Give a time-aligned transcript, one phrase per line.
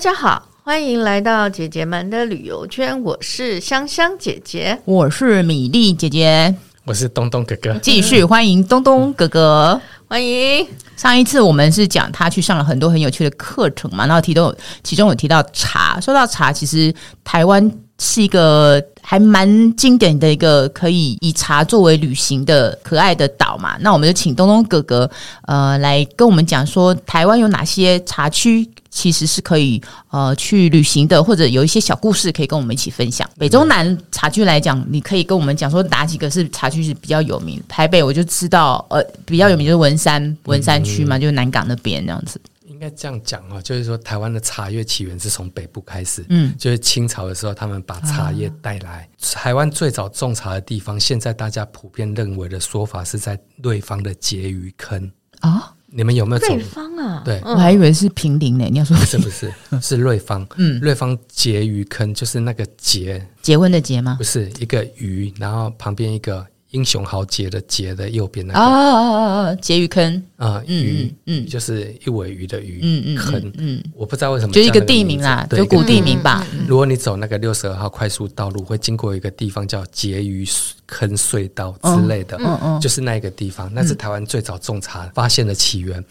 [0.00, 2.98] 家好，欢迎来到姐姐们的旅游圈。
[3.02, 6.54] 我是香香姐姐，我是米粒姐姐，
[6.86, 7.74] 我是东东哥哥。
[7.80, 9.78] 继续欢迎东东哥哥，
[10.08, 10.66] 欢迎。
[10.96, 16.00] 上一次我们是讲他去上了很多很有趣的课程嘛，然后提到其中有提到茶。
[16.00, 16.90] 说到茶，其实
[17.22, 23.76] 台湾是一个还蛮经典的一个可以以茶作为旅行的可爱的岛嘛。
[23.80, 25.10] 那我们就请东东哥哥
[25.42, 28.66] 呃来跟我们讲说，台湾有哪些茶区。
[28.90, 29.80] 其实是可以
[30.10, 33.28] 呃去旅行的，或者有一些小故事可以跟我们一起分享。
[33.38, 37.62] 北中南茶区来讲，你可以跟我们讲说哪几个是茶区是比较有名。
[37.68, 42.40] 台北我就知道，呃，比较有名就是文山文山区嘛，就是南港那边这样子。
[42.66, 49.06] 应该这样讲哦，就是说台湾的茶叶起源是从北部开始，嗯，就是清朝的时候他们把茶叶带来。
[49.20, 55.74] 台湾最早种茶的地方，现在大家普遍认为的说法是在瑞芳的婕妤坑啊。
[55.90, 56.54] 你们有没有走？
[56.54, 58.64] 瑞芳啊，对，我还以为是平林呢。
[58.70, 64.16] 你要说不是不是是瑞芳，嗯，瑞芳结鱼坑就是那个结结婚的结吗？
[64.18, 66.46] 不是一个鱼，然后旁边一个。
[66.70, 69.54] 英雄豪杰的杰的右边那个啊啊啊啊！
[69.56, 76.46] 婕妤坑啊，鱼嗯，就是一尾鱼的鱼，嗯嗯坑嗯，我不知道为什么，就一个地名啦，就古地名吧。
[76.68, 80.46] 如果你走那个六十二号快速道路，会经过一个地方叫杰鱼
[80.86, 86.02] 坑隧道之类的，嗯嗯，就是那一个地方，那是台湾最早种茶发现的起源。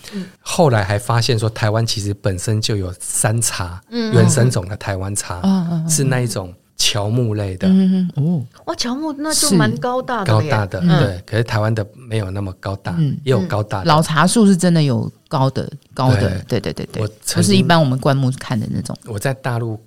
[0.42, 5.42] 后来还发现说，台湾其实本身就有山茶，原生种的台湾茶，
[5.88, 6.54] 是那一种。
[6.82, 11.22] 乔木类的，嗯哦，哇，乔木那就蛮高大的，高大的，对。
[11.26, 13.86] 可是台湾的没有那么高大，也有高大的。
[13.86, 17.06] 老茶树是真的有高的，高的，对对对对，
[17.36, 18.98] 不是一般我们灌木看的那种。
[19.06, 19.78] 我在大陆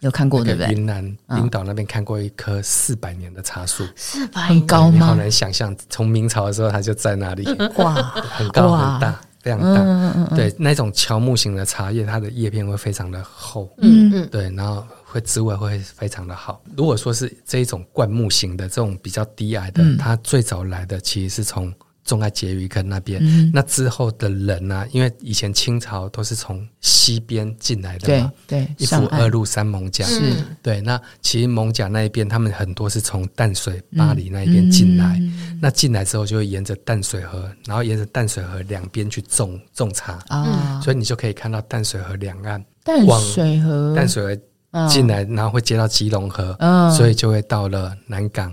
[0.00, 0.72] 有看过，对不对？
[0.72, 5.06] 云南冰岛那边看过一棵四百年的茶树，四百很高吗？
[5.06, 7.48] 好难想象，从明朝的时候它就在那里，
[7.78, 10.36] 哇，很高很大，非常大。
[10.36, 14.84] 对，那种乔木型的茶叶，它的叶片会非常的厚，嗯嗯，对，然后。
[15.10, 16.62] 会滋味会非常的好。
[16.76, 21.72] 如果说是这一种灌木型的这种比较低矮的，嗯、它最早来的其实是从
[22.04, 23.20] 种在婕妤坑那边。
[23.22, 24.86] 嗯、那之后的人呢、啊？
[24.92, 30.20] 因为以前清朝都是从西边进来的嘛，对，对一府二路三艋甲，是
[30.62, 30.80] 对。
[30.80, 35.18] 那其实艋甲那一边，他们很多是从淡水、巴黎那一边进来。
[35.20, 40.78] 嗯、那进来之后，就会沿着淡水河，然后沿着淡水河两边去种种茶啊。
[40.78, 44.42] 嗯、所以你就可以看到淡水河两岸，淡水河，淡水河。
[44.88, 46.56] 进来，然后会接到基隆河，
[46.96, 48.52] 所以就会到了南港、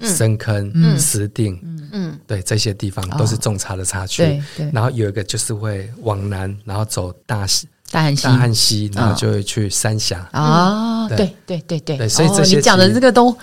[0.00, 1.56] 深坑、石碇，
[1.92, 4.42] 嗯，对，这些地方都是种茶的茶区。
[4.72, 10.28] 然后有一个就是会往南，然后走大溪、大汉溪、大汉溪，然后就会去三峡。
[10.32, 13.36] 啊，对对对对，对，所以这些你讲的这个都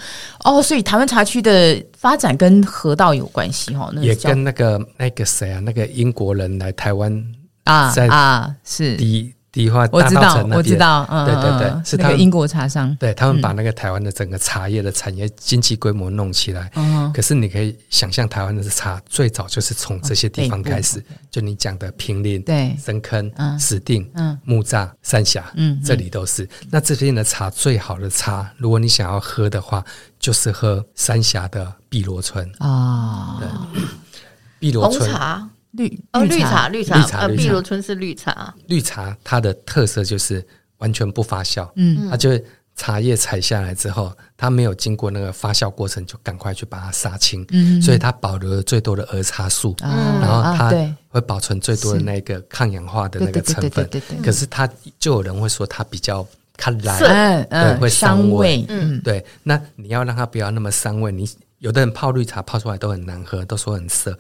[0.44, 7.26] 哦，所以台湾茶区的发展跟河道有关系哈，也跟那个那个谁啊，那个英国人来台湾
[7.64, 8.98] 啊啊是。
[8.98, 9.34] 第。
[9.52, 16.72] 迪化我知道，我知道，对对对，是他们英国茶商，对他们把那个台湾的整个茶叶的产业经济规模弄起来。
[17.14, 22.74] 可是你可以想象，台湾的茶最早就是从这些地方开始，就你讲的平林、对。
[22.82, 23.30] 深坑、
[23.60, 24.08] 石碇、
[24.46, 25.52] 木栅、三峡，
[25.84, 26.48] 这里都是。
[26.70, 29.84] 那这边的茶最好的茶，如果你想要喝的话，
[30.18, 32.50] 就是喝三峡的碧螺春。
[32.60, 33.82] 啊，对，
[34.60, 35.12] 碧螺春。
[35.12, 35.50] 茶。
[35.72, 38.54] 绿哦，绿茶，绿茶，绿茶，呃，碧螺春是绿茶。
[38.68, 40.46] 绿茶它的特色就是
[40.80, 42.44] 完全不发酵，嗯，它就是
[42.76, 50.74] 茶叶采下来之后，它没有经过那个发酵过程，就赶快去把它杀青，嗯，所以它保留了最多的儿茶素，嗯，然后它
[51.10, 54.18] 会保存最多的那个抗氧化的那个成分，对对。
[54.24, 54.68] 可是它
[55.00, 56.26] 就有人会说它比较
[56.58, 59.24] 它来，对，会伤胃，嗯，对。
[59.44, 61.30] 那你要让它不要那么伤胃，你。
[61.62, 64.18] 有的人泡绿茶泡出来都很难喝，都说很涩，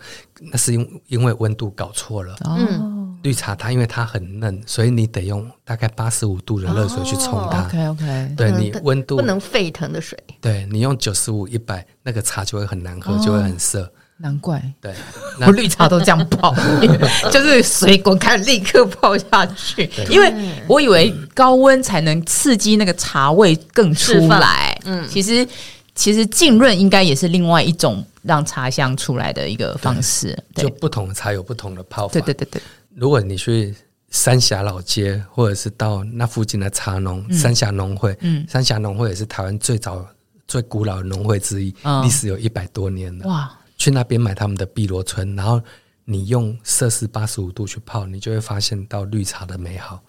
[0.51, 2.35] 那是因因为温度搞错了。
[2.45, 7.63] 嗯，绿茶它因为它很嫩，所以你得用大概八十五度的热水去冲它。
[7.65, 10.15] OK OK，对你温度不能沸腾的水。
[10.39, 13.91] 对你用九十五、一百，那个茶就会很难喝，就会很涩。
[14.17, 14.63] 难怪。
[14.79, 14.93] 对，
[15.47, 16.53] 我绿茶都这样泡，
[17.33, 20.31] 就是水滚开立刻泡下去， 因为
[20.67, 24.79] 我以为高温才能刺激那个茶味更出来。
[24.85, 25.47] 嗯，其实。
[25.95, 30.37] 其实浸润应该也是另外一种让茶香出来的一个方式。
[30.55, 32.13] 就不同的茶有不同的泡法。
[32.13, 32.61] 对对对对。
[32.95, 33.73] 如果你去
[34.09, 40.05] 三峡老街，或者是到那附近的茶农，三峡农会，嗯，三峡农会也是台湾最早、
[40.47, 41.73] 最古老的农会之一，
[42.03, 43.27] 历史有一百多年了。
[43.27, 43.57] 哇！
[43.77, 45.59] 去那边买他们的碧螺春，然后
[46.05, 49.99] 你用摄氏八十五度去泡，你就会发现到绿茶的美好。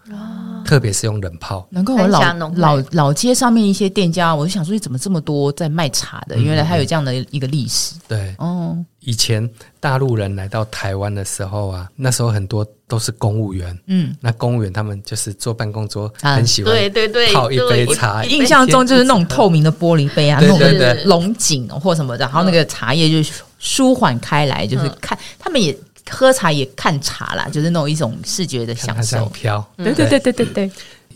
[0.65, 1.67] 特别是用冷泡。
[1.71, 2.21] 难怪我老
[2.55, 6.39] 老老街上面一些店家，我就想说，怎么这么多在卖茶的？
[6.39, 7.95] 原来它有这样的一个历史。
[8.09, 9.49] 对，哦，以前
[9.81, 13.79] 大陆人来到台湾的时候啊，那时候很多都是公务员。
[13.87, 18.25] 嗯，那公务员他们就是坐办公桌，很喜欢对对对泡一杯茶。
[18.27, 20.59] 印象中就是那种透明的玻璃杯啊，那种
[21.07, 23.31] 龙井或什么的，然后那个茶叶就
[23.63, 25.75] 舒缓开来，就是看他们也。
[26.11, 29.25] 喝茶也看茶啦，就是那种一种视觉的享受。
[29.27, 30.71] 飘，对对对对对对。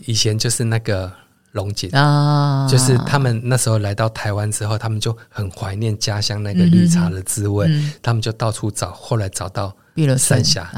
[0.05, 1.11] 以前就是那个
[1.51, 9.75] 龙井啊，就是他们那时候来到台湾之后，他们就很怀念家乡那个绿茶的滋味，嗯、他们就到处找，后来找到
[10.17, 10.71] 三峡。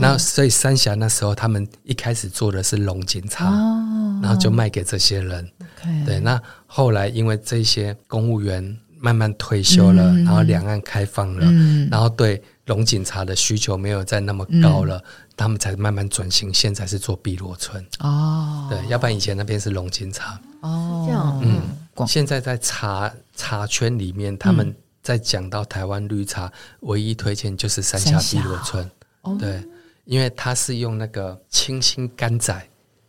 [0.00, 5.46] 那所以三峡那时候他们一开始做的是龙井茶，哦、然后就卖给这些人。
[6.06, 12.42] 对，那后来因为这些公务员慢慢退休了，嗯、然后两岸开放了，嗯、然后对。
[12.66, 15.04] 龙井茶的需求没有再那么高了，嗯、
[15.36, 16.54] 他们才慢慢转型。
[16.54, 20.40] 现在是做碧螺春哦，对，要不然以前那边是龙井茶。
[20.60, 21.04] 哦。
[21.04, 24.72] 这样，嗯，现在在茶茶圈里面，他们
[25.02, 28.88] 在讲到台湾绿茶，嗯、唯一推荐就是三峡碧螺春。
[29.22, 29.60] 哦、对，
[30.04, 32.56] 因为它是用那个清新甘仔，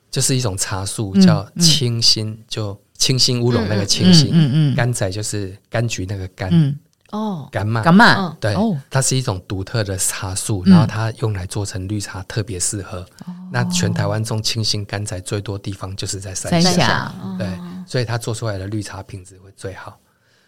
[0.09, 6.49] 就是一种茶树，叫青心，嗯、就青心乌龙那个清新，嗯嗯嗯、甘仔就是柑橘那个柑。
[6.51, 6.77] 嗯。
[7.09, 8.55] 哦，柑嘛，柑嘛，对，
[8.89, 13.05] 它是一种独特的茶树，然后它用来做成绿茶特别适合。
[13.51, 17.45] 那全台湾种清新甘仔最多地方就是在三峡，对，
[17.85, 19.97] 所以它做出来的绿茶品质会最好。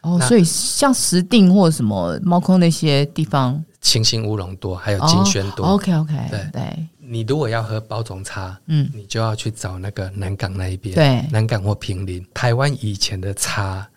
[0.04, 5.66] 哦，所以像石碇或什么猫空那些地方，清新乌龙多，还有金萱多。
[5.66, 6.50] OK OK，对。
[6.54, 6.88] 对。
[7.14, 12.26] 你如果要喝包种茶，嗯，你就要去找那个南港那一边，对，南港或平林。
[12.34, 13.88] 台湾以前的茶。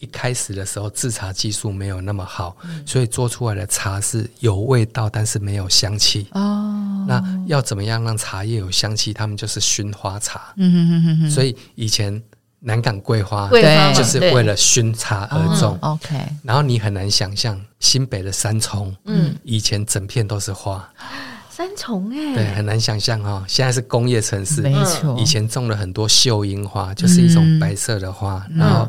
[0.00, 6.28] 一开始的时候，制茶技术没有那么好，嗯、所以做出来的茶是有味道，但是没有香气。
[6.34, 9.12] 哦，那要怎么样让茶叶有香气？
[9.12, 10.52] 他们就是熏花茶。
[10.56, 11.30] 嗯哼哼哼哼。
[11.32, 12.22] 所以以前
[12.60, 15.76] 南港桂花，对，就是为了熏茶而种。
[15.80, 16.14] OK。
[16.44, 20.88] 然后你很难想象新北的三重，嗯，以前整片都是花。
[21.58, 23.44] 三重哎，对，很难想象哈。
[23.48, 25.18] 现在是工业城市，没错。
[25.18, 28.88] 以前种了很多绣樱花，就是一种白色的花，然后。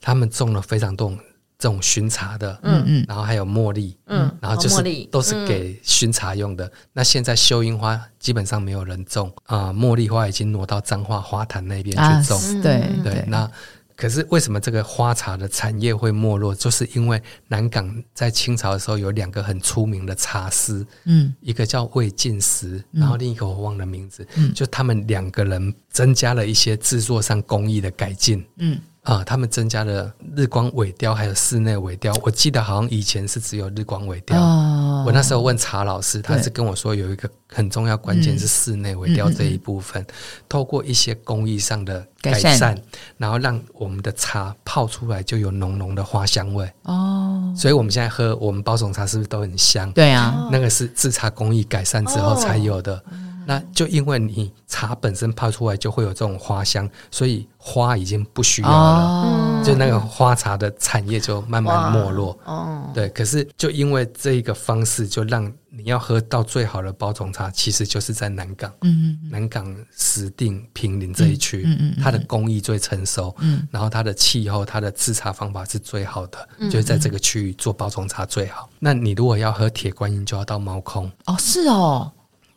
[0.00, 1.10] 他们种了非常多
[1.58, 6.70] 这种熏茶的，嗯嗯，然后还有茉莉，嗯，然后就是都是给熏茶用的。
[6.92, 13.24] 那现在绣樱花基本上没有人种啊，茉莉花已经挪到彰化花坛那边去种，对对。
[13.26, 13.50] 那
[13.96, 16.54] 可是为什么这个花茶的产业会没落？
[16.54, 28.78] 就是因为南港在清朝的时候有两个很出名的茶师，嗯，一个叫魏晋时，然后另一个我忘了名字，嗯，就他们两个人增加了一些制作上工艺的改进，嗯。
[29.04, 32.14] 啊，他们增加了日光萎雕，还有室内萎雕。
[32.22, 34.40] 我记得好像以前是只有日光萎雕。
[34.40, 40.06] 哦、我那时候问查老师，他是跟我说有一个很重要关键是室内萎雕这一部分，嗯、
[40.48, 42.82] 透过一些工艺上的改善，改善
[43.18, 46.66] 然后让我们的茶泡出来就有浓浓的花香味。
[46.84, 49.92] 哦，所以我们现在喝我们包种茶是不是都很香？
[49.92, 52.96] 对啊，那个是制茶工艺改善之后才有的。
[52.96, 53.02] 哦
[53.46, 62.38] 那就因为你茶本身泡出来就会有这种花香，所以花已经不需要了，哦、就那个花茶的产业就慢慢没落。
[62.44, 68.72] 哦，对，可是就因为这一个方式，就让你要喝到最好的包种茶，其实就是在南港。
[68.82, 78.68] 嗯，嗯南港石碇平林这一区，嗯，嗯，嗯它的工艺最成熟，嗯，然后它的气候、它的制茶方法是最好的，嗯、就是在这个区域做包种茶最好。
[78.78, 81.10] 那你如果要喝铁观音，就要到猫空。
[81.26, 82.12] 哦，是哦。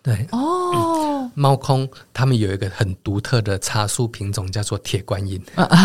[0.08, 0.26] 对。
[0.32, 5.42] 哦，猫空他们有一个很独特的茶树品种，叫做铁观音，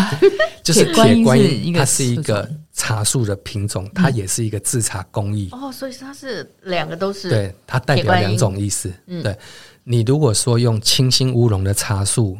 [0.63, 5.49] 就是铁观音，它是一个茶树的品种，它也是一个制茶工艺。
[5.51, 8.89] 哦，所以它是两个都是，对，它代表两种意思。
[9.05, 9.37] 对，
[9.83, 12.37] 你如果说用清新乌龙的茶树，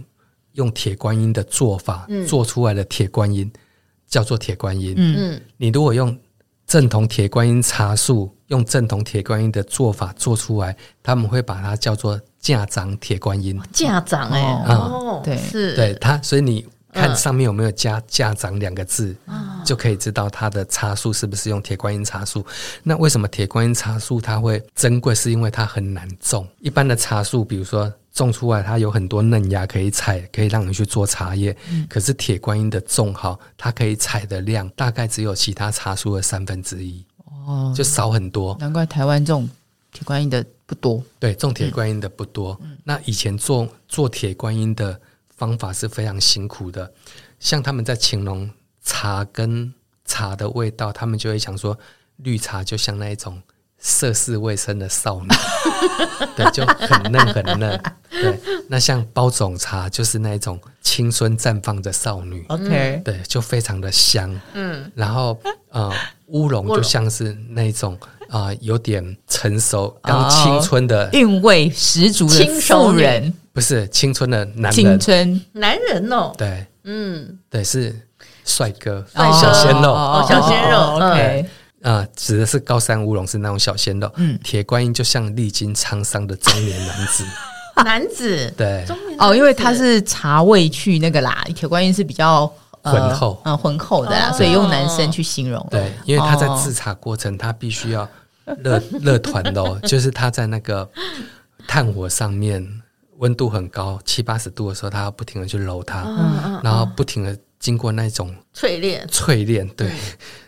[0.53, 3.51] 用铁观音的做法做出来的铁观音，
[4.07, 4.93] 叫做铁观音。
[4.97, 6.17] 嗯，你如果用
[6.65, 13.59] 正统铁观音茶树用正统铁观音的做法做出来，他们会把它叫做架长铁观音。
[13.71, 19.15] 架长哎，哦，对，是，对它，所以你看上面有没有加“架长”两个字，
[19.65, 22.45] 就可以知道它的茶树是不是用铁观音茶树。
[22.83, 25.15] 那为什么铁观音茶树它会珍贵？
[25.15, 26.47] 是因为它很难种。
[26.59, 27.91] 一般的茶树，比如说。
[28.13, 31.57] 种出来，它有很多嫩芽可以采，可以让你去做茶叶。
[31.71, 37.03] 嗯、可是铁观音的种好，它可以采的量大概只有其他茶树的三分之一，
[37.45, 38.55] 哦，就少很多。
[38.59, 39.49] 难怪台湾这种
[39.91, 41.03] 铁观音的不多。
[41.19, 42.57] 对，种铁观音的不多。
[42.61, 44.99] 嗯、那以前做做铁观音的
[45.35, 46.91] 方法是非常辛苦的，
[47.39, 48.49] 像他们在形容
[48.83, 49.73] 茶跟
[50.05, 51.77] 茶的味道，他们就会想说，
[52.17, 53.41] 绿茶就像那一种。
[53.85, 55.27] 涉世未深的少女，
[56.37, 57.83] 对，就很嫩很嫩。
[58.21, 58.39] 对，
[58.69, 64.39] 那像包种茶就是那种青春绽放的少女，OK，对，就非常的香。
[64.53, 65.39] 嗯，然后
[65.69, 65.91] 呃，
[66.27, 67.97] 乌龙就像是那种
[68.29, 75.41] 啊、呃，有点成熟、刚青春的韵味十足的妇人，不是青春的男人，青春。
[75.53, 76.31] 男人哦。
[76.37, 77.99] 对，嗯，对，是
[78.45, 81.45] 帅哥，帅哥小鲜肉，哦，小鲜肉，OK。
[81.81, 84.09] 啊，指的是高山乌龙，是那种小鲜肉。
[84.15, 87.25] 嗯，铁观音就像历经沧桑的中年男子。
[87.83, 88.53] 男子。
[88.55, 88.85] 对，
[89.17, 92.45] 哦，因为他是茶味去那个啦，铁观音是比较
[92.81, 95.65] 浑厚，嗯，浑厚的啦，所以用男生去形容。
[95.71, 98.07] 对，因为他在制茶过程，他必须要
[98.59, 100.87] 热热 团的，就是他在那个
[101.67, 102.81] 炭火上面，
[103.17, 106.03] 温度很高，七八十度的时候，他要不停的去揉它，
[106.63, 109.89] 然后不停的经过那种淬炼，淬炼，对，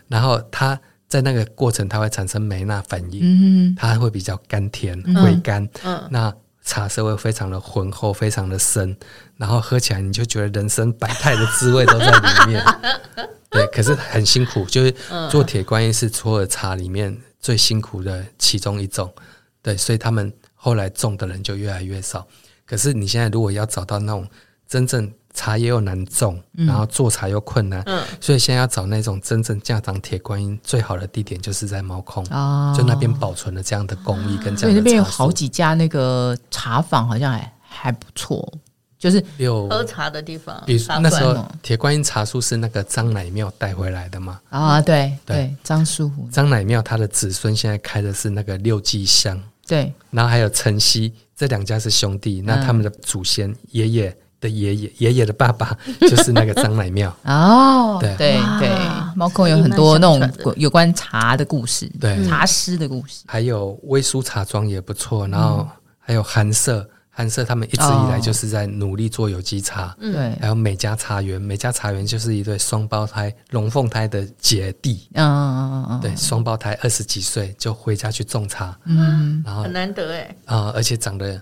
[0.07, 0.79] 然后他。
[1.07, 5.63] 在那个过程，它会产生梅纳反应，嗯、它会比较甘甜、回甘。
[5.83, 5.95] 嗯。
[5.95, 6.33] 嗯、那
[6.65, 8.97] 茶色会非常的浑厚，非常的深，
[9.37, 12.65] 然后喝起来你就觉得人生百态的滋味都在里面。
[13.51, 14.93] 对，可是很辛苦，就是
[15.29, 19.13] 做铁观音是所有茶里面最辛苦的其中一种。
[19.61, 22.27] 对，所以他们后来种的人就越来越少。
[22.65, 24.27] 可是你现在如果要找到那种
[24.67, 34.59] 真正茶叶又难种，然后做茶又困难，嗯、所以现在要找那种真正架长铁观音最好的地点，就是在猫空，哦、就那边保存了这样的工艺跟这样的。
[34.61, 38.49] 所以那边有好几家那个茶坊，好像还还不错，
[38.97, 40.63] 就是有喝茶的地方。
[40.65, 44.39] 比如那时候铁观音茶树是那个张乃庙带回来的嘛？
[44.49, 49.37] 啊，对对，张叔张乃庙他的子孙现在开的是那个六记香，
[49.67, 54.17] 对，然后还有晨曦这两家是兄弟，那他们的祖先爷爷。
[54.41, 57.15] 的爷爷爷爷的爸爸 就是那个张乃庙。
[57.23, 58.15] 哦，对。
[58.17, 58.69] 对对，
[59.15, 62.25] 猫空有很多那种有关茶的故事，对。
[62.25, 65.67] 茶师的故事，还有威舒茶庄也不错，然后
[65.99, 81.41] 还有寒舍，寒舍他们一直以来就是在努力做有机茶，对，还有美家茶园，美家茶园就是一对双胞胎龙凤胎的姐弟，嗯嗯嗯嗯，对，双胞胎二十几岁就回家去种茶，嗯，然后很难得哎，啊，而且长得。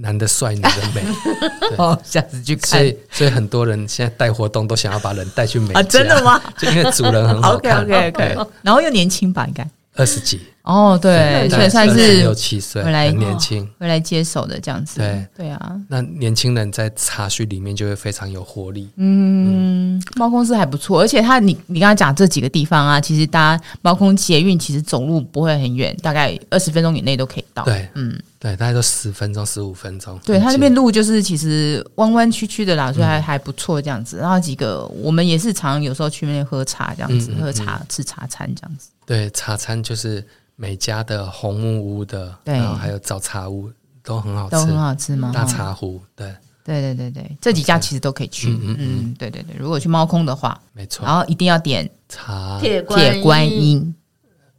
[0.00, 1.02] 男的帅，女的美。
[1.76, 2.80] 哦，下次去看。
[2.80, 5.80] 所以，所以很多人现在带活动都想要把人带去美家。
[5.80, 6.40] 啊，真的吗？
[6.56, 7.82] 就因为主人很好 看。
[7.82, 8.50] OK OK OK。
[8.62, 10.40] 然后又年轻吧，应该二十几。
[10.62, 15.00] 哦，对，所以算是六七岁，很年轻，回来接手的这样子。
[15.00, 18.90] 对对啊，那年轻人在茶叙里面就会非常有活力。
[18.96, 19.67] 嗯，
[20.16, 27.64] 猫空是还不错，而且它你你刚刚讲这几个地方啊，其实搭猫空捷运其实走路不会很远，大概二十分钟以内都可以到。
[27.64, 28.18] 对，嗯。
[28.40, 30.16] 对，大概都十分钟、十五分钟。
[30.24, 34.18] 对，它那边路就是其实弯弯曲曲的啦，所以还还不错这样子。
[34.18, 38.90] 然后几个我们也是常有时候去那边喝茶这样子，喝茶吃茶餐这样子。
[39.04, 40.24] 对，茶餐就是
[40.54, 43.68] 每家的红木屋的，然后还有早茶屋
[44.04, 45.32] 都很好吃，都很好吃吗？
[45.34, 46.32] 大茶壶，对，
[46.68, 48.50] 对对对对，这几家其实都可以去。
[48.50, 53.94] 嗯嗯，对对对，如果去猫空的话，没错，然后一定要点茶铁铁观音。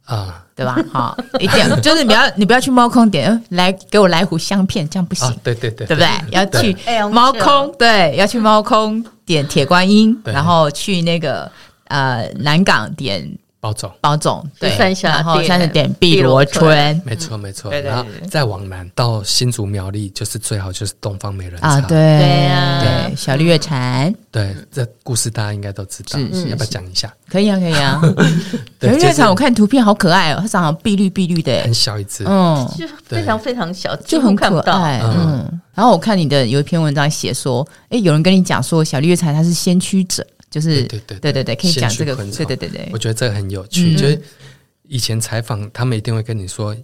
[0.06, 0.76] 啊，对吧？
[0.92, 5.32] 好，一定就是你不要你不要去猫空点，来给我来壶香片，这样不行。
[5.44, 6.08] 对对对，对不对？
[6.32, 6.76] 要去
[7.12, 11.48] 猫空，对，要去猫空点铁观音，然后去那个
[11.84, 13.38] 呃南港点。
[13.60, 27.12] 包总，包总，对，然后三十点碧螺春，没错没错，然后再往南到新竹苗栗，就是最好就是东方美人茶，啊，对对啊，小绿叶蝉，对，这故事大家应该都知道，要不要讲一下？
[27.28, 28.00] 可以啊，可以啊。
[28.80, 35.60] 小绿叶蝉，我看图片好可爱哦，它长得碧绿碧绿的，很小一只，嗯，就非常非常小，就很可爱，嗯。
[35.74, 40.26] 然后我看你的有一篇文章写说，哎，有人跟你讲说小绿叶蝉它是先驱者。
[40.50, 43.94] 就是对对对对对，可以讲这个，对对对对，我觉得这个很有趣。
[43.94, 44.20] 就是
[44.88, 46.76] 以前采访，他们一定会跟你说，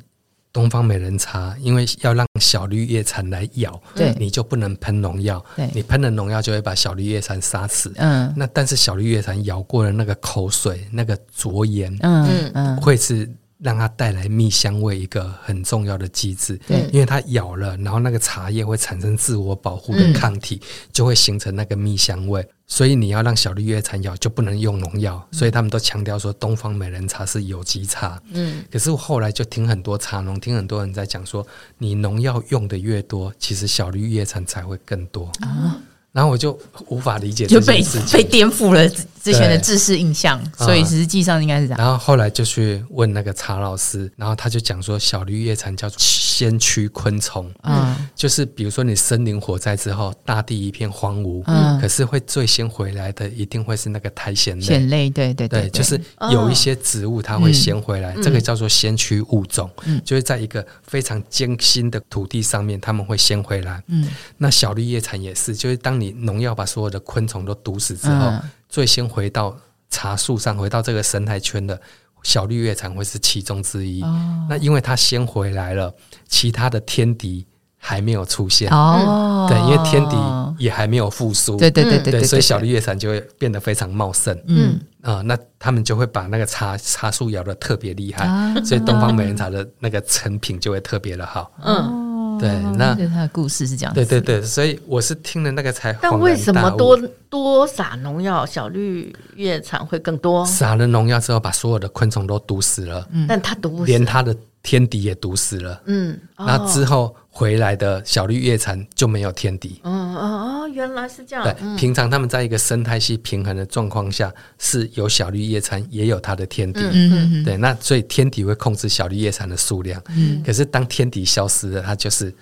[0.53, 7.93] 东方美人茶，因为要让小绿叶蝉来咬，对，你就不能喷农药，对，你喷了农药就会把小绿叶蝉杀死。
[7.97, 13.29] 嗯，那但是小绿叶蝉咬过的那个口水，那个浊盐，嗯嗯，会是。
[13.59, 16.61] 让它带来蜜香味，一个很重要的机制。
[16.69, 22.47] 对，因为它咬了，然后那个茶叶会产生自我保护的抗体，嗯、就会形成那个蜜香味。
[22.67, 25.27] 所以你要让小绿叶蝉药，就不能用农药。
[25.31, 28.21] 所以他们都强调说，东方美人茶是有机茶。
[28.33, 31.47] 嗯，可是我后来就听很多茶农，听很多人在讲说，
[31.79, 35.81] 你农药用的越多，其实小绿叶蝉才会更多啊。
[36.17, 36.59] 然后我就
[36.89, 41.79] 无法理解，就被被颠覆了之前的知识印象，所以实际上应该是这样。
[41.79, 56.01] 然后后来就去问那个查老师，然后他就讲说，小绿叶蝉叫做先驱昆虫，嗯，就是比如说你森林火灾之后，大地一片荒芜，嗯，可是会最先回来的一定会是那个苔藓类，藓类，对对对，就是
[56.33, 64.09] 有一些植物它会先回来，这个叫做先驱物种，嗯，就是在一个非常艰辛的土地上面，他们会先回来，嗯，
[64.39, 69.57] 那小绿叶蝉也是，就是当你农药把所有的昆虫都毒死之后，嗯、最先回到
[69.91, 71.81] 茶树上，回到这个生态圈的
[72.23, 74.03] 小绿叶蝉会是其中之一。
[74.03, 75.95] 哦、那因为它先回来了，
[76.29, 77.47] 其他的天敌
[77.77, 78.69] 还没有出现。
[78.71, 80.17] 哦，对，因为天敌
[80.59, 81.57] 也还没有复苏。
[81.57, 84.37] 对对对对，对，所以小绿叶蝉就会变得非常茂盛。
[84.49, 91.53] 嗯啊、呃，那他们就会把那个茶茶树咬得特别厉害，啊、所以东方美人茶的那个成品就会特别的好。
[91.63, 92.06] 嗯。
[92.39, 93.95] 对，那他的故事是这样。
[93.95, 95.93] 对对对，所以我是听了那个才。
[96.01, 96.97] 但为什么多
[97.29, 100.45] 多撒农药，小绿叶蝉会更多？
[100.47, 103.07] 撒了农药之后，把所有的昆虫都毒死了。
[103.13, 104.37] 嗯，但它毒不死，连它的
[104.67, 105.81] 天敌也毒死了。
[105.87, 109.81] 嗯，那之后回来的小绿叶蝉就没有天敌。
[109.85, 111.45] 嗯哦，原来是这样。
[111.45, 116.81] 对，平常他们在一个生态系平衡的状况下，是有小绿叶蝉，也有它的天敌。
[116.83, 117.45] 嗯嗯。
[117.45, 120.03] 对，那所以天敌会控制小绿叶蝉的数量。
[120.09, 120.43] 嗯。
[120.45, 122.35] 可是当天敌消失了，它就是。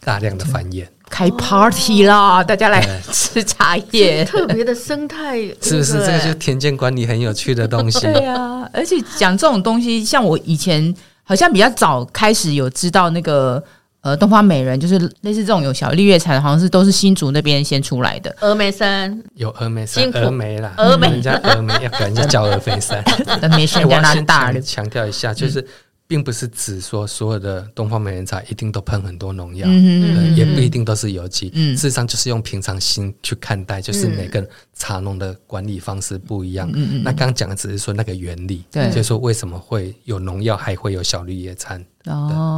[0.00, 2.42] 大量的繁衍，开 party 啦！
[2.42, 2.80] 大家来
[3.12, 5.94] 吃茶叶，特别的生态， 是不是？
[5.94, 8.00] 这个就田间管理很有趣的东西。
[8.02, 10.94] 对啊，而且讲这种东西，像我以前
[11.28, 13.62] 好像比较早开始有知道那个
[14.00, 18.34] 呃东方美人，就是类似这种有小绿叶蝉，好像是都是新竹那边先出来的。
[18.40, 23.04] 峨眉山有峨眉山，峨眉啦，峨眉人家峨眉要给人家叫峨眉山，
[23.42, 24.52] 峨眉山加拿大。
[24.60, 25.64] 强调一下，就是。
[26.08, 29.68] 并不是指说所有的东方美人茶一定都喷很多农药，
[30.34, 31.50] 也不一定都是有机。
[31.54, 36.66] 嗯，事实上就是用平常心去看待，就是每个茶农的管理方式不一样。
[36.72, 41.84] 嗯嗯，那刚刚讲的只是说那个原理，对，就是说为什么会有农药，还会有小绿叶餐。
[42.06, 42.57] 哦。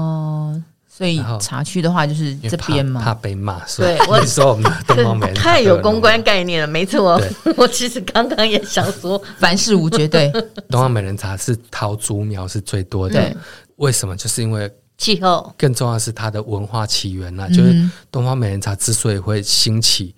[0.92, 3.64] 所以茶区的话就是这边嘛，怕被骂。
[3.76, 7.18] 对，我 说我们东方美人太有公关概念了，没错。
[7.56, 10.30] 我其实刚刚也想说， 凡事无绝对。
[10.68, 13.34] 东方美人茶是桃竹苗是最多的，
[13.76, 14.16] 为什么？
[14.16, 15.54] 就是因为气候。
[15.56, 17.74] 更重要的是它的文化起源呐，就是
[18.10, 20.14] 东方美人茶之所以会兴起，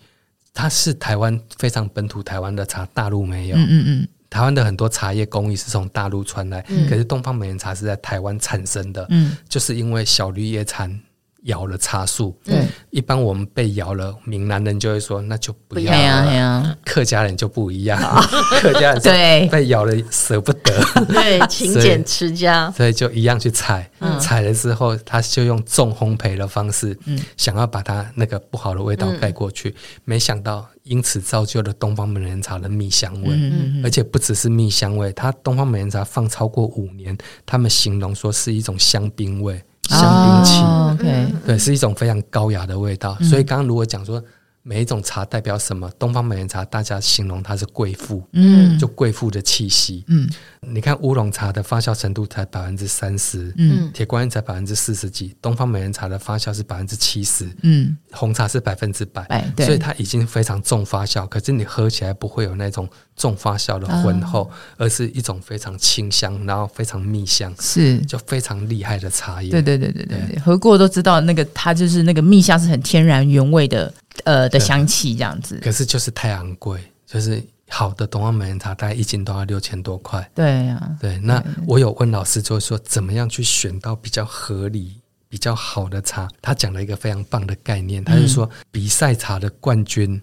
[0.55, 3.57] 它是台湾非常本土台湾的茶，大陆没有。
[3.57, 4.09] 嗯嗯嗯。
[4.33, 10.99] 台湾的很多茶叶工艺是从大陆传来，嗯、可是东方美人茶是在台湾产生的，嗯、就是因为小绿叶蝉
[11.43, 12.37] 咬了茶树。
[12.45, 16.77] 对，一般我们被咬了，闽南人就会说那就不要了。
[16.85, 18.01] 客家人就不一样，
[18.61, 19.49] 客家人对。
[19.49, 20.73] 被咬了舍不得，
[21.09, 26.99] 对 勤俭持家，所以就一样去采，采了之后他就用重烘焙的方式，
[27.37, 29.75] 想要把它那个不好的味道盖过去，
[30.05, 30.67] 没想到。
[30.85, 43.17] 因此造就了东方美人茶的蜜香味，嗯、而且不只是蜜香味，它东方美人茶放超过五年，他们形容说是一种香槟味、香槟气，哦 okay、对，是一种非常高雅的味道。
[43.21, 44.23] 嗯、所以刚刚如果讲说。
[44.63, 45.91] 每一种茶代表什么？
[45.99, 50.29] 东方美人茶，大家形容它是贵妇，嗯，就贵妇的气息，嗯。
[50.65, 61.27] 你看乌龙茶的发酵程度才百分之三十，嗯，铁观音才百分之四十几，东方美人茶的发酵是百分之七十，嗯，红茶是百分之百，所以它已经非常重发酵。
[61.27, 69.51] 可是你喝起来不会有那种重发酵的浑厚，而是一种非常清香，然后非常蜜香，是就非常厉害的茶叶。
[69.51, 73.93] 对对对对对对，喝过都知道，那个它就是那个蜜香是很天然原味的。
[74.25, 80.31] 呃的香气这样子，可是就是太昂贵，就是好的东方美人茶大概一斤都要六千多块。
[80.35, 81.19] 对呀、啊，对。
[81.19, 86.29] 那我有问老师，就是说怎么样去选到比较合理、比较好的茶？
[86.41, 90.21] 他讲了一个非常棒的概念，他就说比赛茶的冠军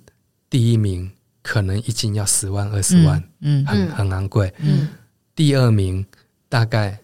[0.50, 4.54] 第一名可能一斤要十万、二十万，嗯，很很昂贵。
[4.60, 4.88] 嗯，
[5.36, 6.06] 第二名
[6.48, 7.00] 大概。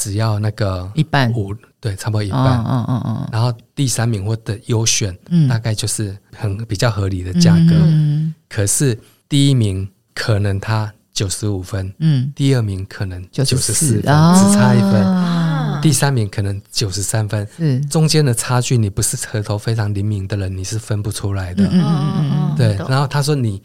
[0.00, 7.74] 只要那个一半五对，差不多一半，嗯嗯嗯，然后第三名或者优选，嗯，大概就是很比较合理的价格。
[7.74, 15.80] 嗯，可是第一名可能他九十五分，嗯，第二名可能九十四分，只差一分。
[15.82, 21.64] 第三名可能九十三分，是中间的差距，你不是舌头非常灵敏的人，你是分不出来的。
[21.64, 22.74] 嗯嗯嗯，对。
[22.88, 23.62] 然后他说你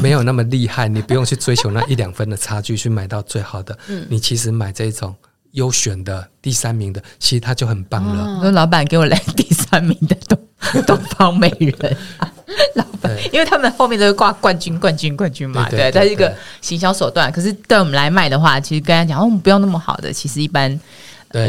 [0.00, 3.78] 没有那么厉害，你不用去追求那一两分的差距去买到最好的。
[3.88, 5.14] 嗯，你其实买这种。
[5.54, 8.40] 优选的第三名的，其实他就很棒了。
[8.40, 10.38] 说老板给我来第三名的东
[10.84, 11.96] 东方美人，
[12.74, 17.30] 老板，因为他们后面都是挂冠军、冠军、冠军嘛，对，它是一个行销手段。
[17.30, 20.78] 可是对我们来卖的话，其实跟他讲，哦，我们不要那么好的，其实一般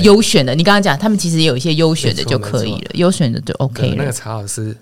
[0.04, 0.54] 优选的。
[0.54, 3.96] 你刚刚讲，他们其实也有一些优选的就可以了，优选的就 OK 了。
[3.98, 4.78] 那个曹老师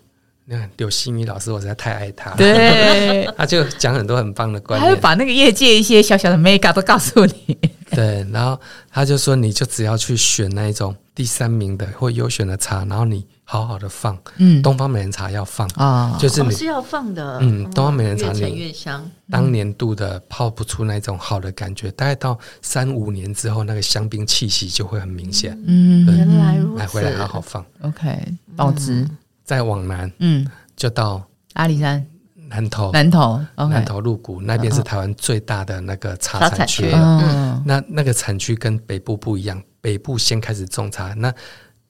[0.46, 2.36] 那个柳希米老师，我实在太爱他了。
[2.36, 7.58] 对， 他就讲很多很棒的观念，他会把那个业界一些小小的 mega 都告诉你。
[7.94, 14.18] 对，然后他就说，你就只要去选那一种第三名的或优选的茶，然后你好好的放。
[14.38, 17.40] 嗯，东方美人茶要放啊，就是你是要放的。
[17.42, 19.10] 嗯，东方美人茶越陈越香。
[19.30, 25.58] 当年度的泡不出那种好的感觉，大概到三五年之后，那个香槟气息就会很明显。
[25.66, 26.80] 嗯，原来如此。
[26.80, 27.66] 买回来好好放。
[27.82, 28.18] OK，
[28.56, 29.08] 保值。
[29.44, 31.22] 再往南，嗯，就到
[31.54, 32.06] 阿里山。
[32.54, 36.92] 南投，南投，南投鹿谷那边是台湾最大的那个茶产区。
[36.94, 41.34] 嗯，那那个产区跟北部不一样，北部先开始种茶，那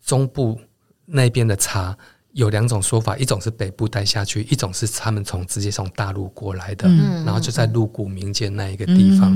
[0.06, 0.58] 中部
[1.06, 1.96] 那边的茶
[2.32, 6.88] 有两种说法，一种是北部带下去，一种是他们从直接从大陆过来的，
[7.26, 9.36] 然后就在鹿谷民间那一个地方。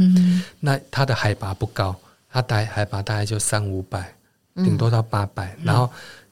[0.61, 1.93] 那它的海拔不高，
[2.31, 4.15] 它大海拔大概就三五百，
[4.55, 5.89] 顶多到八百，然后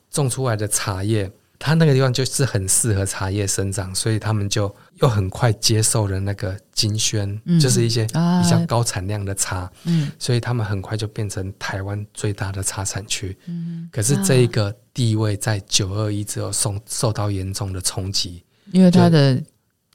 [0.09, 1.29] 种出来的茶叶。
[1.65, 13.35] 它那个地方就是很适合茶叶生长，所以他们就又很快接受了那个金萱，嗯、就是一些比较高产量的茶，嗯、所以他们很快就变成台湾最大的茶产区。
[13.47, 19.41] 嗯、可是这一个地位在九二一之后受受到严重的冲击，因为它的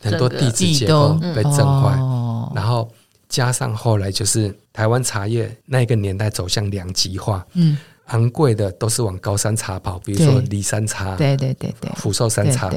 [0.00, 2.92] 很多地质结构被震坏，嗯、然后
[3.28, 7.46] 加上后来就是台湾茶叶那个年代走向两极化。
[7.52, 7.78] 嗯
[8.10, 12.70] 昂贵的都是往高山茶跑，比如说梨山茶，对对对对，福寿山茶。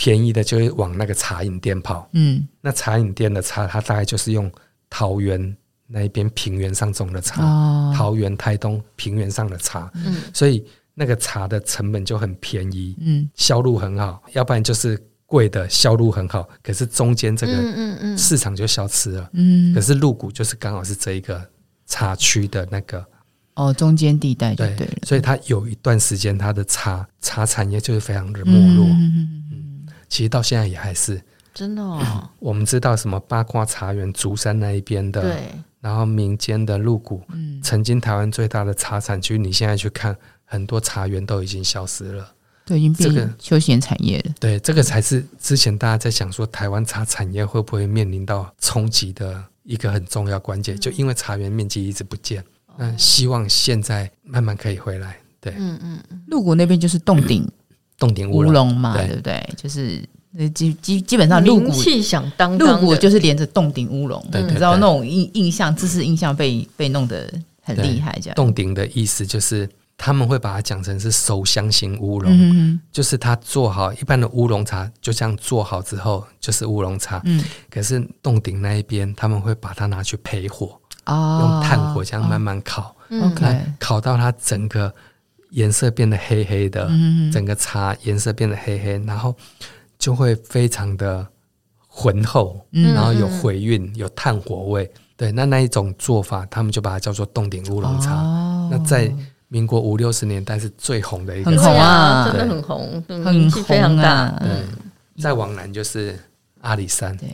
[0.00, 2.08] 便宜的就会往那个茶饮店跑。
[2.12, 4.48] 嗯，那茶饮店的茶，它大概就是用
[4.88, 5.56] 桃园
[5.88, 9.90] 那一边平原上种的茶，哦、桃园、台东平原上的茶。
[9.96, 14.22] 嗯，所以那个茶的成本就很便宜，嗯，销路很好。
[14.34, 19.28] 要不然就是贵的销路很好，可是中间这个市场就消失了。
[19.32, 21.44] 嗯，可是鹿谷就是刚好是这一个
[21.86, 23.04] 茶区的那个。
[23.58, 28.86] 哦，中间地带对，对，所以它有一段时间，它的茶茶产业就是非常的没落。
[28.86, 31.20] 嗯嗯，其实到现在也还是
[31.52, 32.30] 真的哦。
[32.38, 35.42] 我们知道什么八卦茶园、竹山那一边的，对，
[35.80, 42.32] 然后民间的鹿谷，嗯，曾经台湾最大的茶产区，你现在去看，很多茶园都已经消失了，
[42.64, 44.34] 对，已经变成休闲产业了。
[44.38, 52.44] 对，这个才是之前大家在想说，台湾茶产业会不会面临到冲击的一个很重要关键，就因为茶园面积一直不见。
[52.78, 55.16] 嗯，希望现在慢慢可以回来。
[55.40, 57.46] 对，嗯嗯嗯，鹿谷那边就是洞顶，
[57.98, 59.48] 洞顶乌龙嘛，对不对？
[59.56, 60.02] 就是
[60.54, 68.34] 基基基本上鹿谷气响当当，鹿谷就是连着洞顶乌龙，对，你知道那种印印象，知识印象被被弄得很厉害，这样。
[68.34, 77.20] 洞顶的意思就是他们会把它讲成是手香型乌龙，就是它做好一般的乌龙茶，就这样做好之后就是乌龙茶。
[77.24, 80.78] 嗯，可是洞顶那一边他们会把它拿去焙火。
[81.08, 84.92] 用炭火这样慢慢烤，OK，烤到它整个
[85.50, 86.90] 颜色变得黑黑的，
[87.32, 89.34] 整个茶颜色变得黑黑，然后
[89.98, 91.26] 就会非常的
[91.86, 94.90] 浑厚，然后有回韵，有炭火味。
[95.16, 98.14] 对，那那一种做法，他们就把它叫做洞顶乌龙茶。
[98.70, 99.12] 那在
[99.48, 104.30] 民国五六十年代是最红的一个，很红啊，真的很红，名气非常大。
[104.40, 104.48] 对，
[105.22, 106.18] 再往南就是
[106.60, 107.28] 阿里山，对，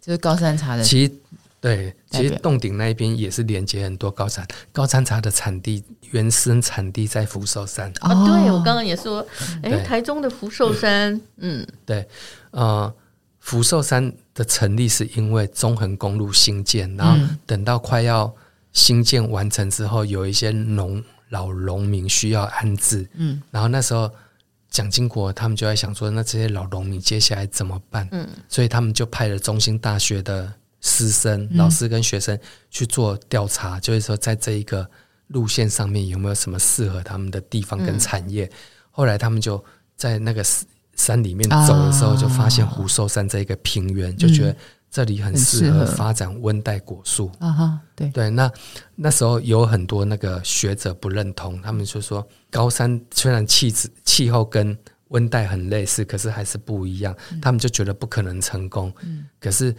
[0.00, 0.82] 就是高山茶的。
[0.82, 1.12] 其实。
[1.60, 7.92] 对，其实洞顶那一边也是连接很多高山高山茶的产地，原生产地在福寿山。
[8.00, 9.26] 啊，对，我刚刚也说，
[9.62, 12.08] 哎，台中的福寿山，嗯，对，
[12.52, 12.90] 呃，
[13.40, 18.34] 福寿山的成立是因为中横公路兴建，然后等到快要
[18.72, 24.10] 兴建完成之后，有一些农老农民需要安置，嗯，然后那时候
[24.70, 28.08] 蒋经国他们就在想说，那这些老农民接下来怎么办？
[28.12, 30.50] 嗯，所以他们就派了中兴大学的。
[30.80, 32.38] 师生、老师跟学生
[32.70, 34.88] 去做调查，嗯、就是说，在这一个
[35.26, 38.46] 路线上面有没有什么适合他们的地方跟产业？
[38.46, 38.50] 嗯、
[38.90, 39.62] 后来他们就
[39.94, 40.42] 在那个
[40.96, 44.56] 山里面走的时候，就发现虎寿山这一个平原，啊、就觉得
[44.90, 47.30] 这里很适合发展温带果树。
[47.38, 48.50] 啊哈，对对，那
[48.96, 54.76] 那时候有很多那个学者不认同，他们就说高山虽然气质气候跟
[55.08, 58.90] 温带很类似，可是还是不一样，嗯、他们就觉得不可能成功。
[59.02, 59.76] 嗯、可是。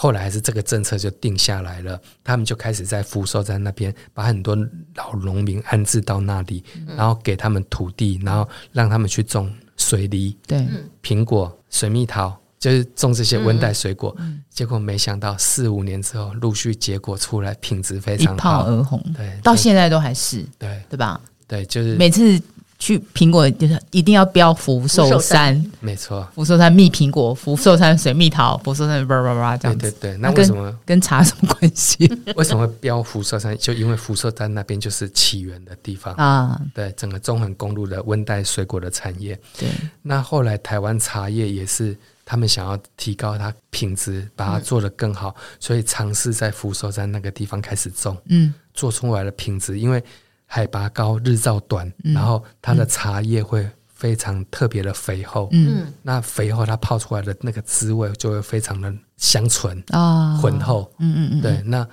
[0.00, 4.56] 后来还是这个政策就定下来了，他们就开始在福寿山那边把很多
[4.94, 6.62] 老农民安置到那里，
[6.96, 10.64] 然后给他们土地，然后让他们去种水梨、对
[11.02, 14.16] 苹果、水蜜桃，就是种这些温带水果。
[14.48, 19.04] 结果没想到四五年之后，陆续结果出来，品质非常好，一炮而红。
[19.16, 21.20] 对，到现在都还是对，对吧？
[21.48, 22.40] 对，就是每次
[22.78, 29.90] 去苹果就是一定要标福寿山，没错，福寿山蜜苹果，福寿山水蜜桃，福寿山叭叭叭这样子。
[29.90, 32.06] 对对对，那为什么跟，跟茶什么关系？
[32.36, 33.56] 为什么会标福寿山？
[33.58, 36.60] 就因为福寿山那边就是起源的地方啊。
[36.72, 39.38] 对，整个中横公路的温带水果的产业。
[39.58, 39.68] 对，
[40.02, 41.96] 那后来台湾茶叶也是。
[42.30, 50.04] 他们想要提高它品质，把它做得更好，嗯、所以尝试在福寿山那个地方开始种，嗯，做出来的品质，因为
[50.50, 61.62] 海拔高、日照短，嗯、然后它的茶叶会非常特别的肥厚，嗯，那肥厚它泡出来的那个滋味就会非常的香醇啊，浑厚，嗯嗯嗯，对。
[61.64, 61.86] 那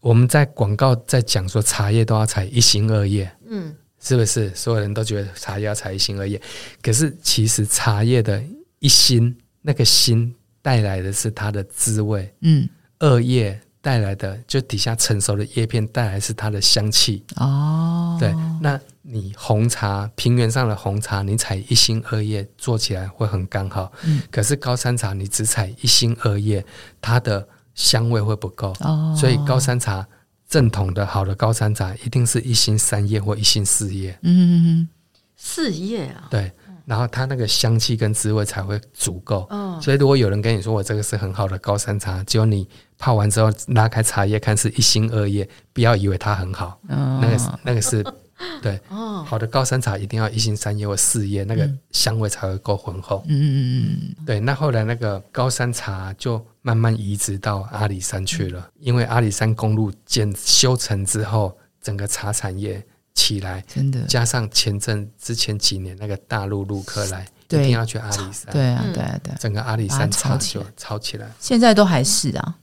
[0.00, 4.54] 我们在广告在讲说茶叶都要采一心二叶，嗯，是不是？
[4.54, 6.40] 所有人都觉得茶叶要采一心二叶，
[6.82, 8.40] 可是其实茶叶的
[8.78, 9.36] 一心。
[9.66, 17.22] 那个心带来的是它的滋味，嗯，二叶带来的就底下成熟的叶片带来是它的香气。
[17.36, 26.64] 哦，对，那你红茶平原上的红茶，你采一心二叶做起来会很刚好，嗯，可是高山茶你只采一心二叶，
[27.02, 28.74] 它的香味会不够。
[28.80, 30.08] 哦，所以高山茶
[30.48, 34.88] 正统的好的高山茶一定是一心三叶或一心四叶，嗯嗯嗯，
[35.36, 36.50] 四叶啊，对。
[36.86, 48.04] 然后它那个香气跟滋味才会足够，哦、所以如果有人跟你说我这个是很好的高山茶，只有你泡完之后拉开茶叶看是一心二叶，不要以为它很好，哦、那个那个是
[48.60, 53.24] 对，哦、好的高山茶一定要一心三叶或四叶，那个香味才会够浑厚。
[53.28, 53.86] 嗯嗯
[54.18, 54.40] 嗯，对。
[54.40, 62.84] 那后来那个高山茶就慢慢移植到阿里山去了，嗯、因为阿里山公路建修成之后，整个茶产业。
[63.16, 64.02] 起来，真的。
[64.06, 71.30] 加上前阵之前几年那个大陆陆客来，一定要去阿里山，对啊，对啊，对，整个阿里山茶就炒起来。
[71.38, 72.56] 现在都还是啊，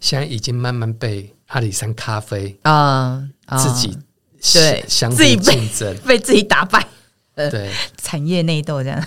[0.00, 3.96] 现在已经慢慢被阿里山咖啡啊自己
[4.52, 6.86] 对相互竞争， 被自己打败。
[7.34, 9.06] 对，产业内斗这样。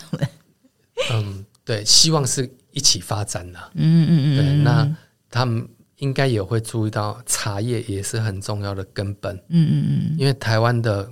[1.11, 3.59] 嗯，对，希望是一起发展的。
[3.73, 4.95] 嗯嗯嗯，对，那
[5.29, 5.67] 他们。
[5.99, 9.35] 应该也会注意到，茶叶也是很重要的根本。
[9.49, 11.05] 嗯嗯嗯，因为台湾的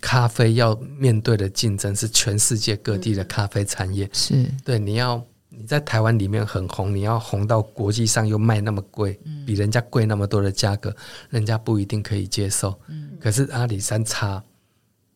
[0.00, 4.08] 咖啡要面对的竞争是全世界各地的咖啡产业。
[4.12, 5.24] 是对，你要你
[5.68, 10.92] 在台湾里面很红，你要红到国际上又卖那么贵，比人家贵那么多的价格，
[11.30, 12.74] 人家不一定可以接受。
[13.20, 14.42] 可是阿里山茶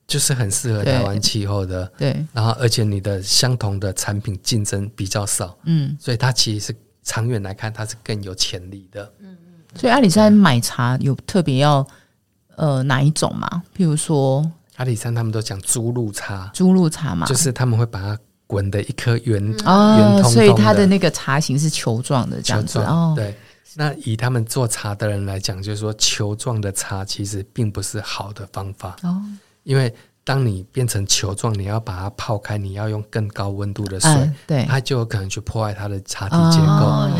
[0.06, 1.90] 就是很适合台湾气候的。
[1.98, 5.58] 对，然后而且你的相同的产品竞争比较少。
[5.64, 6.76] 嗯，所以它其实是。
[7.04, 9.12] 长远来看，它是更有潜力的。
[9.18, 11.84] 嗯嗯，所以阿里山买茶有特别要
[12.54, 13.64] 呃哪一种吗？
[13.76, 18.16] 譬如说阿里山他们都讲猪露茶，猪露茶嘛，就是他们会把它
[18.52, 19.54] 滚的一颗圆圆
[20.22, 23.14] 通，所以它的那个茶形是球状的这样子哦。
[23.16, 23.34] 对，
[23.74, 29.22] 那以他们做茶的人来讲，就是说球状的茶其实并不是好的方法哦，
[29.62, 29.92] 因为。
[30.24, 36.86] 当你变成球状，你要把它泡开，你要用更高温度的水，嗯、对，它就有可能去破坏它的茶体结构。
[36.86, 37.10] 哦、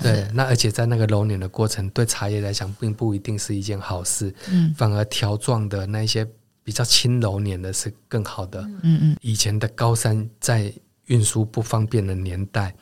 [0.00, 4.32] 对，那而且在那个揉捻的过程，对茶叶来讲，并不一定是一件好事。
[4.48, 6.24] 嗯，反而条状的那些
[6.64, 8.60] 比较轻揉捻的是更好的。
[8.82, 10.72] 嗯嗯，以前的高山在
[11.06, 12.74] 运输不方便的年代，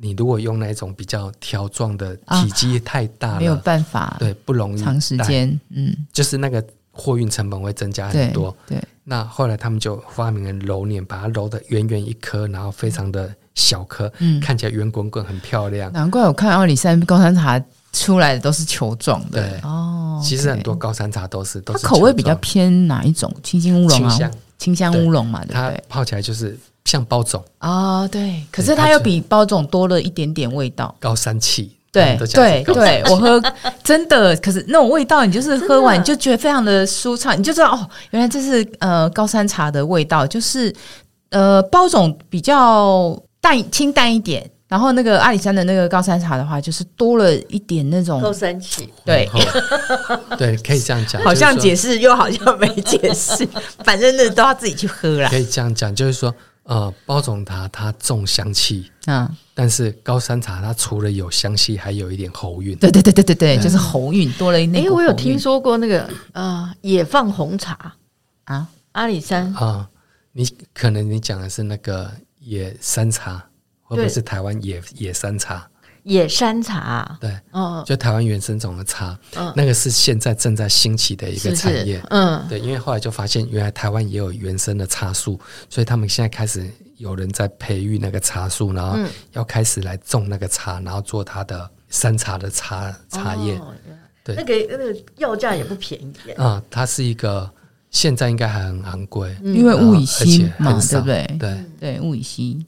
[0.00, 5.60] 你如果用那种比较条状的，体积太大了，啊，没有办法，对，不容易长时间。
[5.70, 8.56] 嗯，就是那个货运成本会增加很多。
[8.66, 8.78] 对。
[8.78, 15.90] 对那后来他们就发明了揉捻，把它揉的圆圆一颗，然后非常的小颗，嗯，看起来圆滚滚，很漂亮。
[15.92, 17.60] 难怪我看阿里山高山茶
[17.92, 19.40] 出来的都是球状的。
[19.42, 21.82] 对哦，其实很多高山茶都是都是。
[21.82, 23.32] 它口味比较偏哪一种？
[23.42, 25.60] 清新乌龙啊，清香，清香乌龙嘛，对不对？
[25.60, 28.42] 它泡起来就是像包种哦，对。
[28.50, 31.76] 可是它又比包种多了一点点味道，高山气。
[31.92, 33.42] 对对对，我喝
[33.82, 40.72] 真的，可是那种味道，你就是喝完你就觉得非常的舒畅，你就知道哦，原来这是呃高山茶的味道，就是
[41.30, 49.28] 呃包种比较淡清淡一点，然后那个阿里山的那个高山茶的话，就是多了一点那种高山气，对
[50.38, 53.46] 对，可以这样讲， 好像解释又好像没解释，
[53.84, 55.28] 反正那都要自己去喝啦。
[55.28, 56.34] 可以这样讲，就是说。
[56.64, 62.76] 呃，包种茶它重香气，嗯，但是高山茶它除了有香气，还有一点喉韵。
[62.76, 64.84] 对对对对对对，就是喉韵多了一点。
[64.84, 67.94] 哎，我有听说过那个呃野放红茶
[68.44, 69.88] 啊，阿里山啊，
[70.32, 73.42] 你可能你讲的是那个野山茶，
[73.90, 75.68] 会不会是台湾野野山茶？
[76.04, 88.98] 野山茶，对，哦，就台湾原生种的茶，嗯，那个是现在正在兴起的一个产业，嗯，对，因为后来就发现原来台湾也有原生的茶树，所以他们现在开始有人在培育那个茶树，然后
[89.32, 93.60] 要开始来种那个茶，然后做它的山茶的茶茶叶，
[94.24, 97.48] 对，那个那个要价也不便宜，啊，它是一个
[97.90, 101.36] 现在应该还很昂贵，因为物以稀嘛，对不对？
[101.38, 101.64] 对。
[101.78, 102.64] 对，物以稀，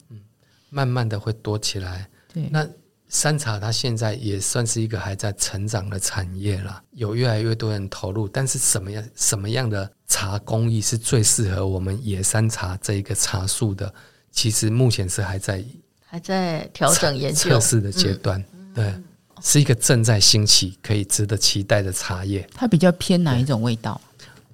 [0.73, 2.09] 慢慢的会多起来。
[2.33, 2.67] 对，那
[3.07, 8.27] 山茶它现在也算是一个还在成长的产业了，有越来越多人投入。
[8.27, 13.93] 但是什么样什么样的茶工艺是最适合我们野山茶这一个茶树的？
[14.31, 15.63] 其实目前是还在
[16.03, 18.43] 还在调整研究测试的阶段。
[18.53, 18.93] 嗯、对，
[19.43, 22.49] 是一个正在兴起、可以值得期待的茶叶。
[22.55, 24.01] 它比较偏哪一种味道？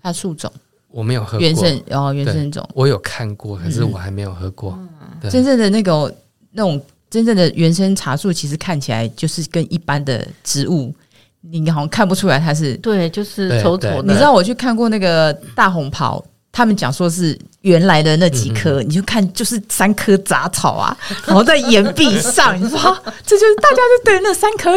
[0.01, 0.51] 它树种
[0.91, 4.77] 我没有喝过，原生哦，原生种我有看过，可是我还没有喝过。
[5.21, 6.13] 嗯、真正的那个
[6.51, 10.93] 那种真正的原生茶树，其实看起来就是跟一般的植物，
[11.41, 14.03] 你好像看不出来它是对，就是丑丑的。
[14.03, 17.37] 你知道我去看过那个大红袍，他们讲说是。
[17.63, 22.79] 原来的那几棵，嗯、你就看就是三棵杂草啊， 然后在岩壁上，你说
[23.25, 24.71] 这就是大家就对那三棵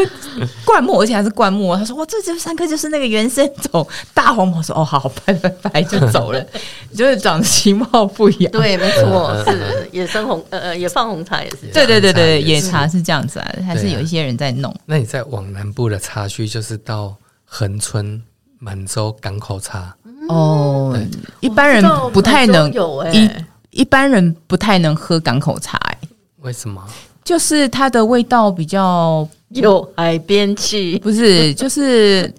[0.64, 1.76] 灌木，而且还是灌木。
[1.76, 4.60] 他说哇，这这三棵就是那个原生种大红袍。
[4.60, 6.44] 说哦，好，拜拜拜，就走了。
[6.92, 8.50] 就是长得其貌不扬。
[8.50, 11.58] 对，没错，是野生红呃呃野放红茶也是。
[11.72, 14.74] 对对对对，野茶是这样子啊，还是有一些人在弄。
[14.86, 18.20] 那你在往南部的茶区，就是到恒春、
[18.58, 19.94] 满洲港口茶。
[20.28, 20.98] 哦，
[21.40, 21.82] 一般人
[22.12, 22.72] 不太能
[23.12, 23.30] 一
[23.70, 25.98] 一般人不太能喝港口茶，哎，
[26.40, 26.82] 为什么？
[27.24, 31.54] 就是它的味道比较有海边气，不是？
[31.54, 32.32] 就是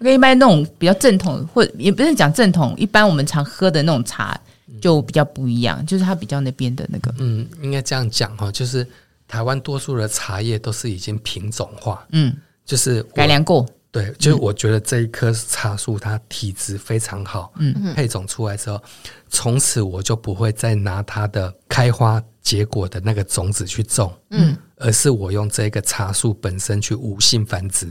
[0.00, 4.38] 跟一般那种比较正统，或也不是讲正统，一般我们常喝的那种茶
[4.80, 8.86] 就比较不一样，就是它比较那边的那个，嗯，应该这样讲哈，就是
[9.28, 13.66] 台湾多数的茶叶都是已经品种化，嗯，就是改良过。
[13.92, 18.80] 对，就是我觉得这一棵茶树它体质非常好，嗯，配种出来之后，
[19.28, 27.88] 从此我就不会再拿它的开花结果的那个种子去种，嗯，而是我用这个茶树本身去无性繁殖，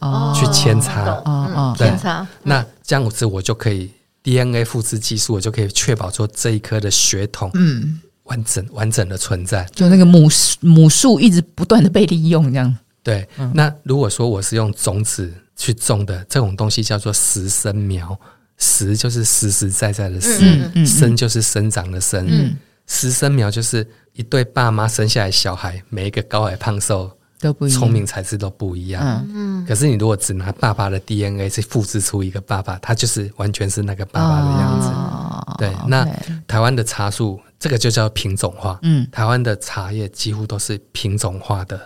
[0.00, 3.90] 哦，去扦插，哦哦，扦插，那这样子我就可以
[4.22, 10.26] DNA 复制技术，我就可以确保说这一棵的血统，嗯，完整完整的存在，就那个母
[10.60, 12.74] 母树一直不断的被利用，这样。
[13.04, 18.18] 对，那如果说我是用种子去种的这种东西，叫做实生苗。
[18.56, 22.24] 实就是实实在在的实，嗯嗯、生就是生长的生。
[22.30, 29.26] 嗯、实生苗就是一对爸妈生下来小孩，每一个高矮胖瘦都不聪明才智都不一样。
[29.28, 34.86] 嗯、可是你如果只拿爸爸的 DNA 去复制出一个爸爸，他就是完全是那个爸爸的样子。
[34.86, 36.08] 哦、对，那
[36.46, 38.78] 台湾的茶树这个就叫品种化。
[38.82, 41.78] 嗯，台湾的茶叶几乎都是品种化的。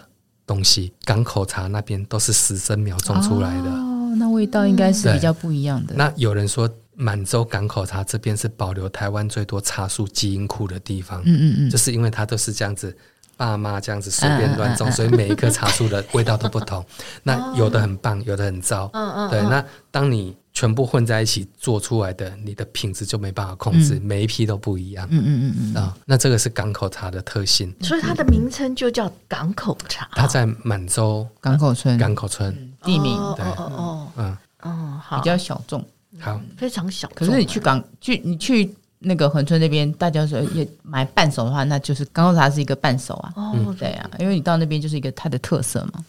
[0.49, 5.95] 东西，港口茶那边都是十生苗种出来的哦，那味道应该是比较不一样的。
[5.95, 11.21] 那有人说，满洲港口茶这边是保留台湾最多茶树基因库的地方。
[11.27, 12.97] 嗯嗯嗯，就是因为它都是这样子，
[13.39, 16.85] 爸妈这样子随便乱种，所以每一棵茶树的味道都不同。
[17.23, 18.91] 那有的很棒，有的很糟。
[18.93, 19.41] 嗯嗯，对。
[19.43, 25.07] 那当你全部混在一起做出来的，你的品质就没办法控制，每一批都不一样。
[25.13, 30.09] 嗯嗯嗯嗯啊，那这个是港口茶的特性，所以它的名称就叫港口茶。
[30.13, 33.17] 它在满洲港口村，港口村地名。
[33.17, 35.85] 哦哦哦，嗯哦，好，比较小众，
[36.19, 37.09] 好，非常小。
[37.15, 43.33] 可是你去港去，你去那个恒春那边，大家说也买半熟的话，那就是刚刚茶是一个半熟啊。
[43.37, 46.05] 哦，对啊，因为你到那边就是一个它的特色嘛。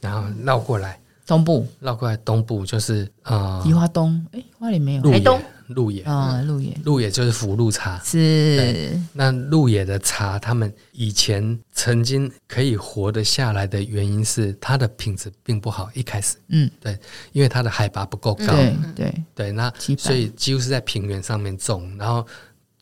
[0.00, 0.98] 然后绕过来。
[1.26, 6.02] 东部绕过来，东部就是啊，宜花东，哎，花里没有，台，东鹿野。
[6.02, 8.98] 啊，鹿野，鹿野就是福禄茶，是。
[9.12, 16.98] 那鹿野的茶，他们以前曾经可以活得下来的原因是它的品质并不好，一开始，嗯，对，
[17.32, 19.24] 因为它的海拔不够高，对对。
[19.34, 22.26] 对，那所以几乎是在平原上面种，然后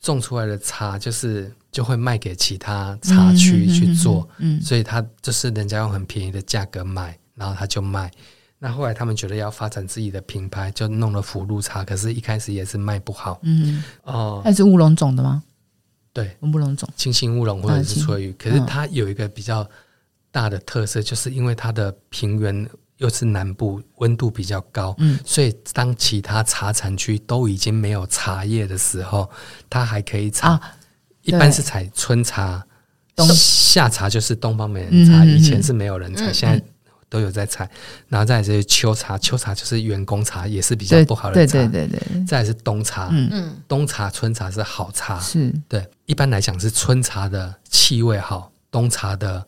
[0.01, 8.11] 种出来的茶就是就会卖给其他茶区去做，嗯，所以他就是人家用很便宜的价格买，然后他就卖。
[8.65, 13.39] 那后来他们觉得要发展自己的品牌，就弄了福禄茶，可是一开始也是卖不好。
[13.43, 15.43] 嗯哦，那是乌龙种的吗？
[16.15, 18.33] 对，乌龙种，清新乌龙或者是翠玉。
[18.39, 19.69] 可是它有一个比较
[20.33, 29.31] 大的特色，就是因为它的平原又是南部，温度比较高，嗯，所以当其他茶产区都已经没有茶叶的时候，
[29.69, 30.59] 它还可以采。
[31.21, 32.67] 一般是采春茶，
[33.35, 36.65] 夏茶就是东方美人茶，以前是没有人采，现在。
[37.15, 37.71] 都有在采，
[38.09, 41.53] 然后再来是秋茶，秋茶就是员工茶，也是比较不好的茶。
[41.53, 45.55] 对对对对，再来是冬茶，嗯，冬茶、春茶是好茶，是。
[45.69, 45.87] 对。
[46.07, 49.47] 一般来讲是春茶的气味好，冬茶的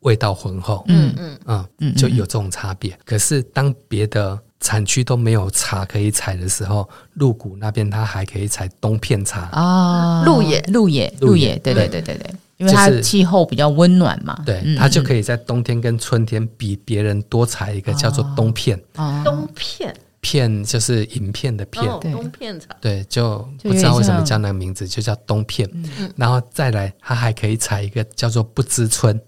[0.00, 1.12] 味道浑厚，嗯。
[1.46, 2.96] 嗯嗯，就有这种差别。
[3.04, 9.40] 可是当别的产区都没有茶可以采的时候，鹿谷那边它还可以采冬片茶。
[9.50, 10.60] 啊，鹿野。
[10.68, 12.32] 鹿野鹿野，对对对对对。
[12.58, 18.78] 因为它气候比较温暖嘛，对，它就可以在冬天跟春天比别人多采一个叫做冬片，
[19.24, 19.94] 冬片。
[20.20, 25.66] 片就是影片的片，哦、冬片茶，对，就不知道为什么叫那个名字，就叫冬片。
[25.72, 29.18] 嗯、然后再来，它还可以采一个叫做不知春。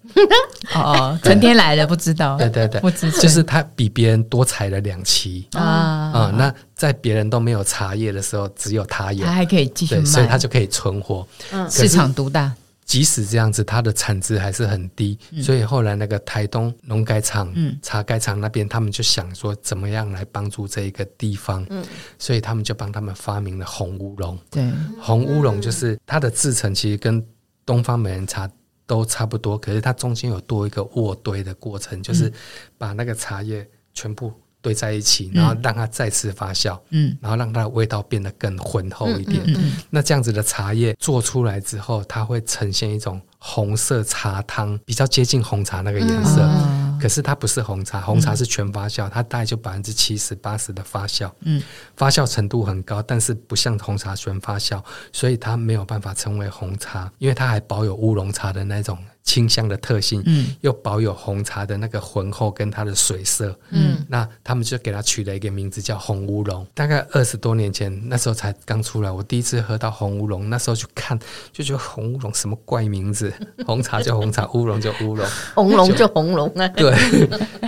[0.75, 2.37] 哦， 春天来了不知道。
[2.37, 3.23] 对对对，不知春。
[3.23, 5.47] 就是它比别人多采了两期。
[5.53, 5.63] 啊。
[5.63, 6.35] 啊！
[6.37, 11.27] 那在别人都没有茶叶的时候，只有它有，它还可以继续卖，所以它就可以存活。
[11.53, 12.53] 嗯，市场独大。
[12.91, 21.85] 即使这样子，它的产值还是很低，嗯、所以后来那个台东农改场、嗯、茶改场那边，他们就想说怎么样来帮助这一个地方，嗯、
[22.19, 24.37] 所以他们就帮他们发明了红乌龙。
[24.51, 24.69] 对，
[25.01, 27.25] 红乌龙就是它的制成其实跟
[27.65, 28.51] 东方美人茶
[28.89, 32.33] 都差不多，可是它中间有多一个渥堆的过程，就是
[32.77, 33.65] 把那个茶叶
[33.95, 34.33] 全部。
[34.63, 39.43] 堆在一起，然后让它再次发酵，嗯，然后让它的味道变得更浑厚一点。
[39.47, 46.41] 嗯嗯嗯、那这样子的茶叶做出来之后，它会呈现一种红色茶汤，比较接近红茶那个颜色。
[46.43, 51.63] 嗯可是它不是红茶，红茶是全发酵，它大概就百分之七十八十的发酵，嗯，
[51.97, 66.67] 发酵程度很高，但是不像红茶全发酵，所以它没有办法称为红茶，因为它还保有乌龙茶的那种清香的特性，嗯，又保有红茶的那个浑厚跟它的水色，嗯，那他们就给它取了一个名字叫红乌龙。
[66.75, 71.19] 大概二十多年前，那时候才刚出来，我第一次喝到红乌龙，那时候去看
[71.53, 73.33] 就觉得红乌龙什么怪名字，
[73.67, 76.95] 红茶就红茶，乌龙就乌龙，红龙就红龙啊， 对。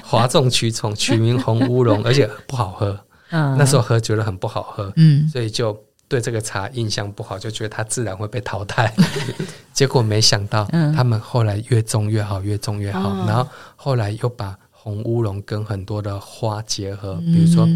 [0.02, 2.98] 哗众取宠，取名红乌龙，而且不好喝。
[3.30, 5.72] 嗯，那时候喝觉得很不好喝，嗯，所以就
[6.12, 8.94] 对这个茶印象不好，就觉得它自然会被淘汰。
[9.72, 13.26] 结果没想到，他们后来越种越好，越种越好。
[13.26, 17.66] 然后后来又把红乌龙跟很多的花结合，比如说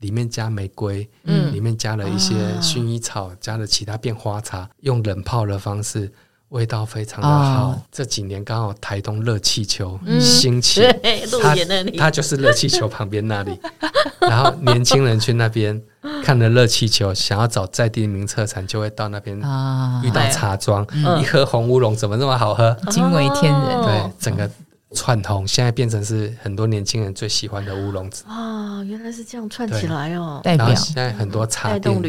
[0.00, 6.12] 里面加玫瑰，嗯，里面加了一些薰衣草，加了其他变花茶，用冷泡的方式。
[6.50, 7.68] 味道非常的好。
[7.68, 11.54] 哦、这几年刚好台东热气球兴起，嗯、它
[11.98, 13.58] 它就是热气球旁边那里。
[14.20, 15.80] 然后年轻人去那边
[16.24, 19.36] 看了热气球，想要找在地名特产，就会到那边
[20.02, 23.82] 遇到茶庄，哦、一喝红乌龙怎么那么好喝，惊为天人。
[23.82, 24.50] 对，整个
[24.94, 28.10] 串通，现在变成是很多年轻人最喜欢的乌龙。
[28.26, 30.40] 啊，原来是这样串起来哦。
[30.42, 32.02] 代表现在很多茶店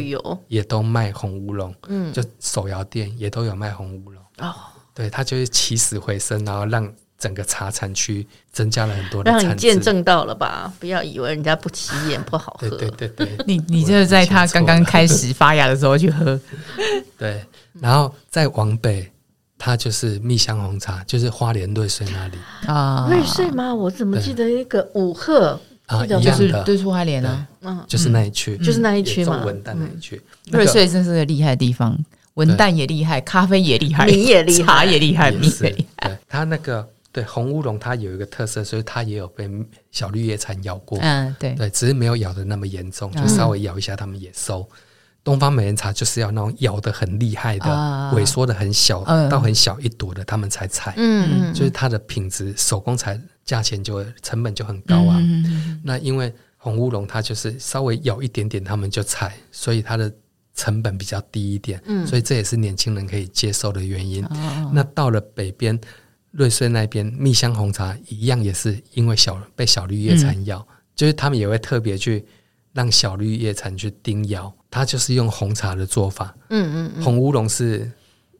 [0.48, 4.20] 也都卖红乌龙，嗯，就手摇店也都有卖红乌龙。
[4.38, 4.54] 哦，
[4.94, 9.42] 对，它就是起死回生，然后让整个茶产区增加了很多的产。
[9.42, 10.72] 让你见证到了吧？
[10.78, 12.68] 不要以为人家不起眼不好喝。
[12.68, 16.40] 对对对对， 你你就是在它刚刚开始发芽的时候去喝。
[17.18, 17.44] 对，
[17.80, 19.10] 然后再往北，
[19.58, 23.08] 它就是蜜香红茶，就是花莲瑞穗那里啊。
[23.10, 23.74] 瑞穗吗？
[23.74, 26.06] 我怎么记得一个五鹤啊？
[26.06, 30.22] 就是对出花莲啊，嗯，就是那一区，就是那一区嘛，文旦那一区。
[30.52, 31.98] 瑞穗真是个厉害的地方。
[32.38, 36.08] 文旦也厉害，咖啡也厉害，米也厉害，茶也厉害，米也厉害。
[36.08, 39.50] 对，它那个对红乌龙，它有一个特色，所以它也有被
[39.90, 41.00] 小绿叶蝉咬过。
[41.02, 44.64] 嗯，对对，只是没有咬得那么严重，就稍微咬一下，他们也收。
[45.24, 47.66] 东方美人茶就是要那种咬得很厉害的，
[48.14, 50.94] 萎缩的很小，到很小一朵的，他们才采。
[50.96, 55.20] 嗯嗯，就是它的品质，手工材价钱就成本就很高啊。
[55.82, 60.12] 那因为红乌龙它就是稍微咬一点点，他们就采，所以它的。
[60.58, 64.24] 成本比较低一点，嗯，所以这也是年轻人可以接受的原因。
[64.24, 65.78] 哦、那到了北边
[66.32, 72.26] 瑞穗那边，蜜香红茶一样也是因为小被小绿叶蝉咬，嗯、就是他们也会特别去
[72.72, 77.04] 让小绿叶蝉去叮咬，它就是用红茶的做法，嗯嗯，嗯。
[77.04, 77.88] 红乌龙是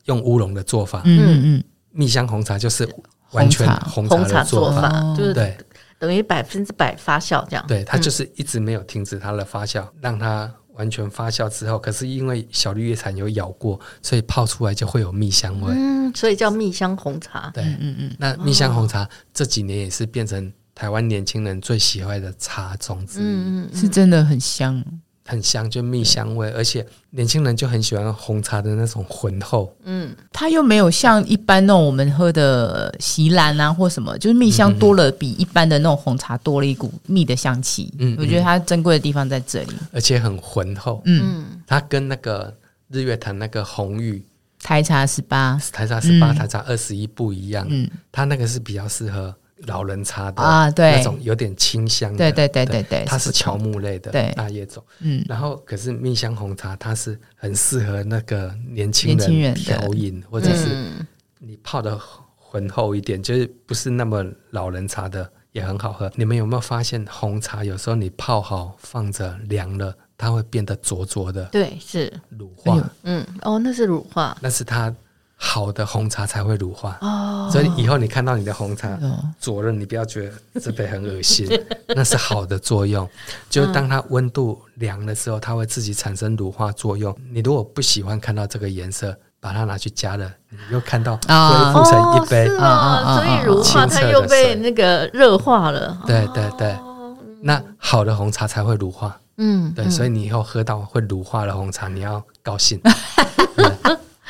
[0.06, 1.54] 用乌龙的做法，嗯。
[1.54, 2.88] 嗯，蜜香红茶就是
[3.30, 4.40] 完全红茶。
[4.40, 5.56] 的做法，哦、就是对，
[6.00, 10.52] 等于百分之百发酵这样，对，它就是一直没有停止它的发酵，让它。
[10.78, 15.74] 完全发酵之后，可是因为小绿叶蝉有咬过，所以泡出来就会有蜜香味。
[15.76, 17.50] 嗯，所以叫蜜香红茶。
[17.52, 18.16] 对，嗯嗯。
[18.18, 23.22] 那蜜香红茶这几年也是变成台湾年轻人最喜欢的茶种之一。
[23.22, 24.82] 嗯嗯，是真的很香。
[25.28, 29.70] 很香，就蜜香味，而且年轻人就很喜欢红茶的那种浑厚。
[29.84, 37.92] 嗯，它又没有像一般那种我们喝的席兰啊或什么，就是蜜香多了，比一般的那种红茶多了一股蜜的香气。
[37.98, 41.02] 嗯，我觉得它珍贵的地方在这里，而且很浑厚。
[41.04, 42.56] 嗯，它跟那个
[42.88, 44.24] 日月潭那个红玉
[44.62, 47.66] 台茶十八、台茶十八、台茶二十一不一样。
[47.68, 49.34] 嗯，它那个是比较适合。
[49.66, 60.68] 老人茶的啊，对，那种有点清香的，对对对对对，它是乔木类的大叶种，嗯，然后可是蜜香红茶，它是很适合那个年轻人调饮，或者是
[61.38, 61.98] 你泡的
[62.36, 66.10] 浑厚一点，就是不是那么老人茶的也很好喝。
[66.14, 71.44] 你们有没有发现红茶有时候你泡好放着凉了，它会变得浊浊的？
[71.46, 72.12] 对，是。
[72.30, 72.90] 乳化。
[73.02, 74.94] 嗯，哦，那是乳化，那是它
[75.40, 76.98] 好的红茶才会乳化。
[77.00, 78.98] 哦，所以以后你看到你的红茶
[79.40, 81.48] 灼热，你不要觉得这杯很恶心，
[81.94, 83.08] 那是好的作用。
[83.48, 87.16] 就当它温度凉的时候，它会自己产生乳化作用。
[87.32, 95.96] 你如果不喜欢看到这个颜色，把它拿去加热，你又看到恢复成一杯啊，啊，所以乳化它又被那个热化了。
[96.04, 96.76] 对对对，
[97.40, 99.16] 那好的红茶才会乳化。
[99.36, 102.80] 嗯，对，所以你以后喝到会乳化的红茶，你要高兴。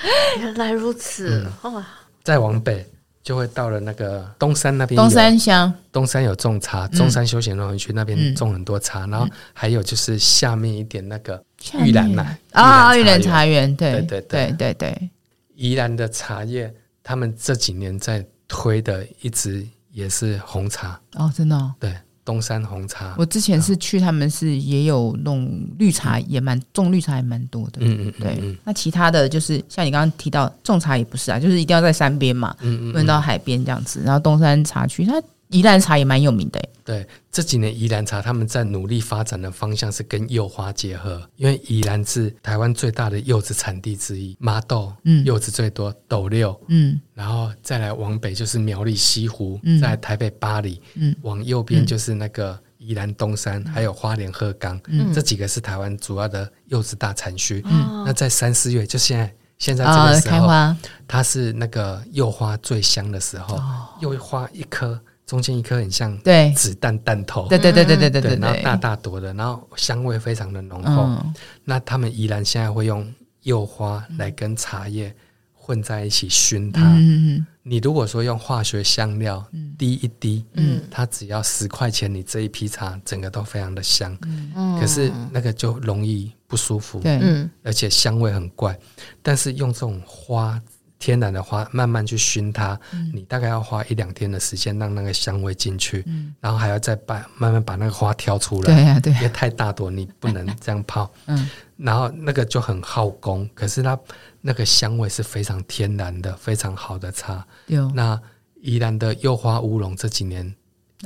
[0.38, 1.84] 原来如此，哇！
[2.22, 2.86] 再往北
[3.22, 11.42] 就会到了那个东山那边，东山乡，东山有种茶，中山休闲农园区那边种很多茶，然后还有就是下面一点那个
[11.74, 14.53] 玉兰奶啊，玉兰茶园，对对对对。
[14.53, 15.11] 对对，
[15.55, 16.72] 宜兰的茶叶，
[17.03, 21.01] 他们这几年在推的一直也是红茶。
[21.14, 21.94] 哦，真的，对。
[22.29, 27.79] 东山红茶，我之前是去，他们是也有弄绿茶，也蛮种绿茶，也蛮多的。
[27.81, 28.59] 嗯嗯，对。
[28.64, 34.03] 那其他的就是像你刚刚提到种茶也不是啊，就是一定要在山边嘛，嗯嗯，不能到海边这样子。
[34.05, 35.18] 然后东山茶区，它。
[35.51, 60.76] 宜兰茶也蛮有名的，对，这几年宜兰茶他们在努力发展的方向是跟柚花结合，因为宜兰是台湾最大的柚子产地之一，麻豆，嗯，柚子最多，斗六，嗯，然后再来往北就是苗栗西湖，嗯，在台北八里，嗯，往右边就是那个宜兰东山，嗯，还有花莲鹤冈，嗯，这几个是台湾主要的柚子大产区，嗯，那在三四月就现在现在这个时候，哦，
[61.07, 65.01] 它是那个柚花最香的时候，哦，柚花一颗。
[65.29, 66.18] 中间一颗很像
[66.57, 71.03] 子弹弹头，对对对对对对对，然后大大朵的，然后香味非常的浓厚。
[71.03, 73.07] 嗯、那他们宜兰现在会用
[73.43, 75.14] 柚花来跟茶叶
[75.53, 76.81] 混在一起熏它。
[76.97, 84.16] 嗯、你如果说用化学香料滴一滴，嗯、它只要十块钱，你这一批茶整个都非常的香。
[84.22, 87.20] 嗯、可是那个就容易不舒服，对，
[87.62, 88.74] 而且香味很怪。
[89.22, 90.59] 但是用这种花。
[90.99, 98.74] 天然的花慢慢去熏它，嗯、你大概要花一两天的时间让那个香味进去，嗯、然后还要再把慢慢把那个花挑出来。
[98.74, 101.09] 对呀、啊，对，因为太大朵你不能这样泡。
[101.26, 103.96] 嗯，然后那个就很耗工，可是它
[104.40, 107.46] 那个香味是非常天然的，非常好的茶。
[107.68, 108.20] 有那
[108.61, 110.53] 宜兰的柚花乌龙这几年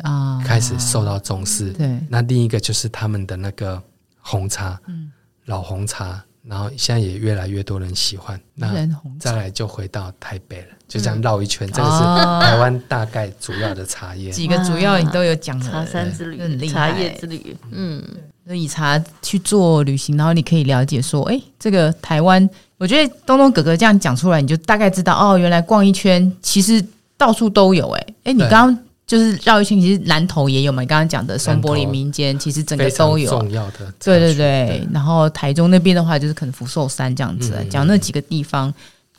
[0.02, 1.70] 啊开始受到重视。
[1.72, 3.82] 对、啊，那另一个就是他们的那个
[4.20, 5.12] 红茶，嗯、
[5.44, 6.24] 老红茶。
[6.44, 8.72] 然后现在也越来越多人喜欢，那
[9.18, 11.66] 再来就回到台北了，就这样绕一圈。
[11.70, 11.98] 这个是
[12.44, 15.60] 台湾大概主要的茶叶，几个主要你都有讲。
[15.60, 18.02] 茶山之旅，茶叶之旅，嗯，
[18.44, 26.84] 那以茶去做旅行，然后你可以了解说，哎，这个台湾，我觉得东东哥哥这样讲出来，你就大概知道哦，原来逛一圈其实
[27.16, 27.88] 到处都有。
[27.90, 28.78] 哎，哎，你刚刚。
[29.12, 30.80] 就是绕一圈，其实南投也有嘛。
[30.80, 33.28] 你刚刚讲的松柏林民间，其实整个都有。
[33.28, 34.88] 重要的，对对对。
[34.90, 37.52] 然后台中那边的话，就是可能福寿山这样子。
[37.68, 38.72] 讲那几个地方，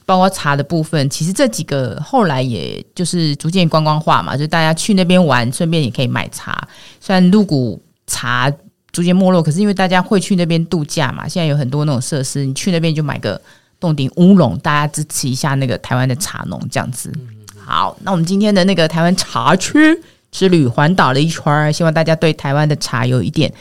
[0.03, 6.67] 包括茶的部分，其实这几个后来也就是逐渐观光化嘛，就大家去那边玩，顺便也可以买茶。
[6.99, 8.51] 虽然鹿谷茶
[8.91, 13.39] 逐渐没落，可是因为大家会去那边度假嘛，现在有很多那种设施，你去那边就买个
[13.79, 17.13] 洞顶乌龙，大家支持一下那个台湾的茶农这样子。
[17.66, 19.80] 好，那我们今天的那个台湾茶区
[20.32, 23.51] 之旅环岛了一圈，希望大家对台湾的茶有一点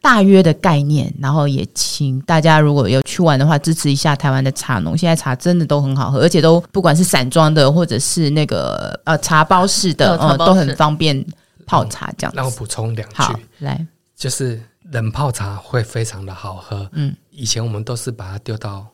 [0.00, 4.96] 大约的概念，然后也请大家如果有去玩的话，支持一下台湾的茶农。
[4.96, 11.24] 现在茶真的都很好喝，而且都不管是散装的或者是那个呃茶包式的，嗯，都很方便
[11.66, 12.36] 泡茶这样子。
[12.36, 13.84] 让我补充两句，好，来，
[14.16, 14.60] 就是
[14.92, 16.88] 冷泡茶会非常的好喝。
[16.92, 18.86] 嗯，以前我们都是把它丢到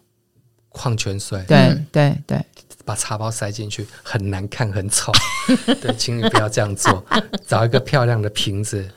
[0.70, 2.38] 矿泉水，对对、嗯、对。
[2.38, 5.12] 对对把茶包塞进去很难看，很丑。
[5.80, 7.04] 对，请你不要这样做。
[7.46, 8.88] 找一个漂亮的瓶子，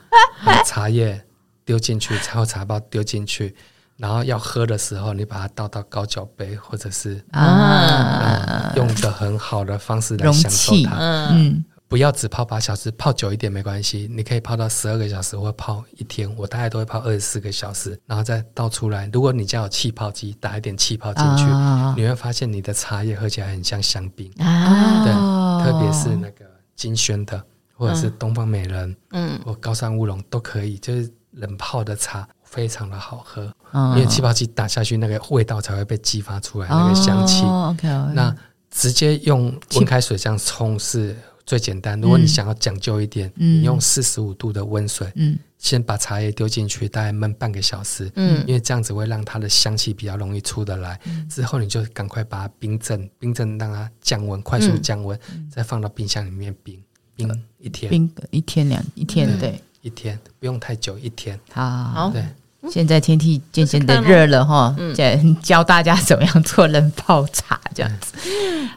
[0.45, 1.21] 把茶叶
[1.65, 3.55] 丢进去，然后茶包丢进去，
[3.97, 11.29] 然后要喝的时候，你把它倒到高脚杯，或者是啊，用一个很好的方式来享受它。
[11.31, 11.63] 嗯。
[11.89, 14.09] 不要只泡八小时，泡久一点没关系。
[14.11, 16.29] 你可以泡到十二个小时，或泡一天。
[16.35, 19.09] 我大概都会泡二十四个小时，然后再倒出来。
[19.13, 24.29] 如果你家有气泡机，打一点气泡进去，哦、你会发现你的茶叶喝起来很像香槟。
[24.39, 27.41] 哦、对，特别是那个金萱的，
[27.73, 30.77] 或者是东方美人，嗯，或高山乌龙都可以。
[30.79, 37.43] 就是冷泡的茶非常的好喝，哦、因为气泡机打下去，那个味道才会被激发出来，那个香气。
[37.43, 38.35] 哦、OK，那
[38.69, 41.15] 直接用温开水这样冲是。
[41.47, 50.99] 最简单，如果你想要讲究一点，嗯、你用四十五度的温水，嗯、先把茶叶丢进去，大概焖半个小时，嗯、因为这样子会让它的香气比较容易出得来。
[51.05, 56.83] 嗯、之后你就赶快把它冰镇，冰镇让它降温，快速降温，嗯、再放到冰箱里面冰
[57.15, 59.61] 冰一天，冰一天两一天，对，对。
[59.81, 61.39] 一天不用太久，一天。
[61.49, 62.25] 好，对。
[62.72, 67.59] 现在天气渐渐的热了哈，嗯，教大家怎么样做冷泡茶。
[67.76, 68.13] 这样子。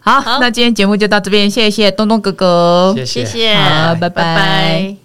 [0.02, 4.08] 好，好那今天节目就到这边，谢谢东东哥哥，谢谢，谢谢，好，拜拜。
[4.10, 4.96] 拜拜。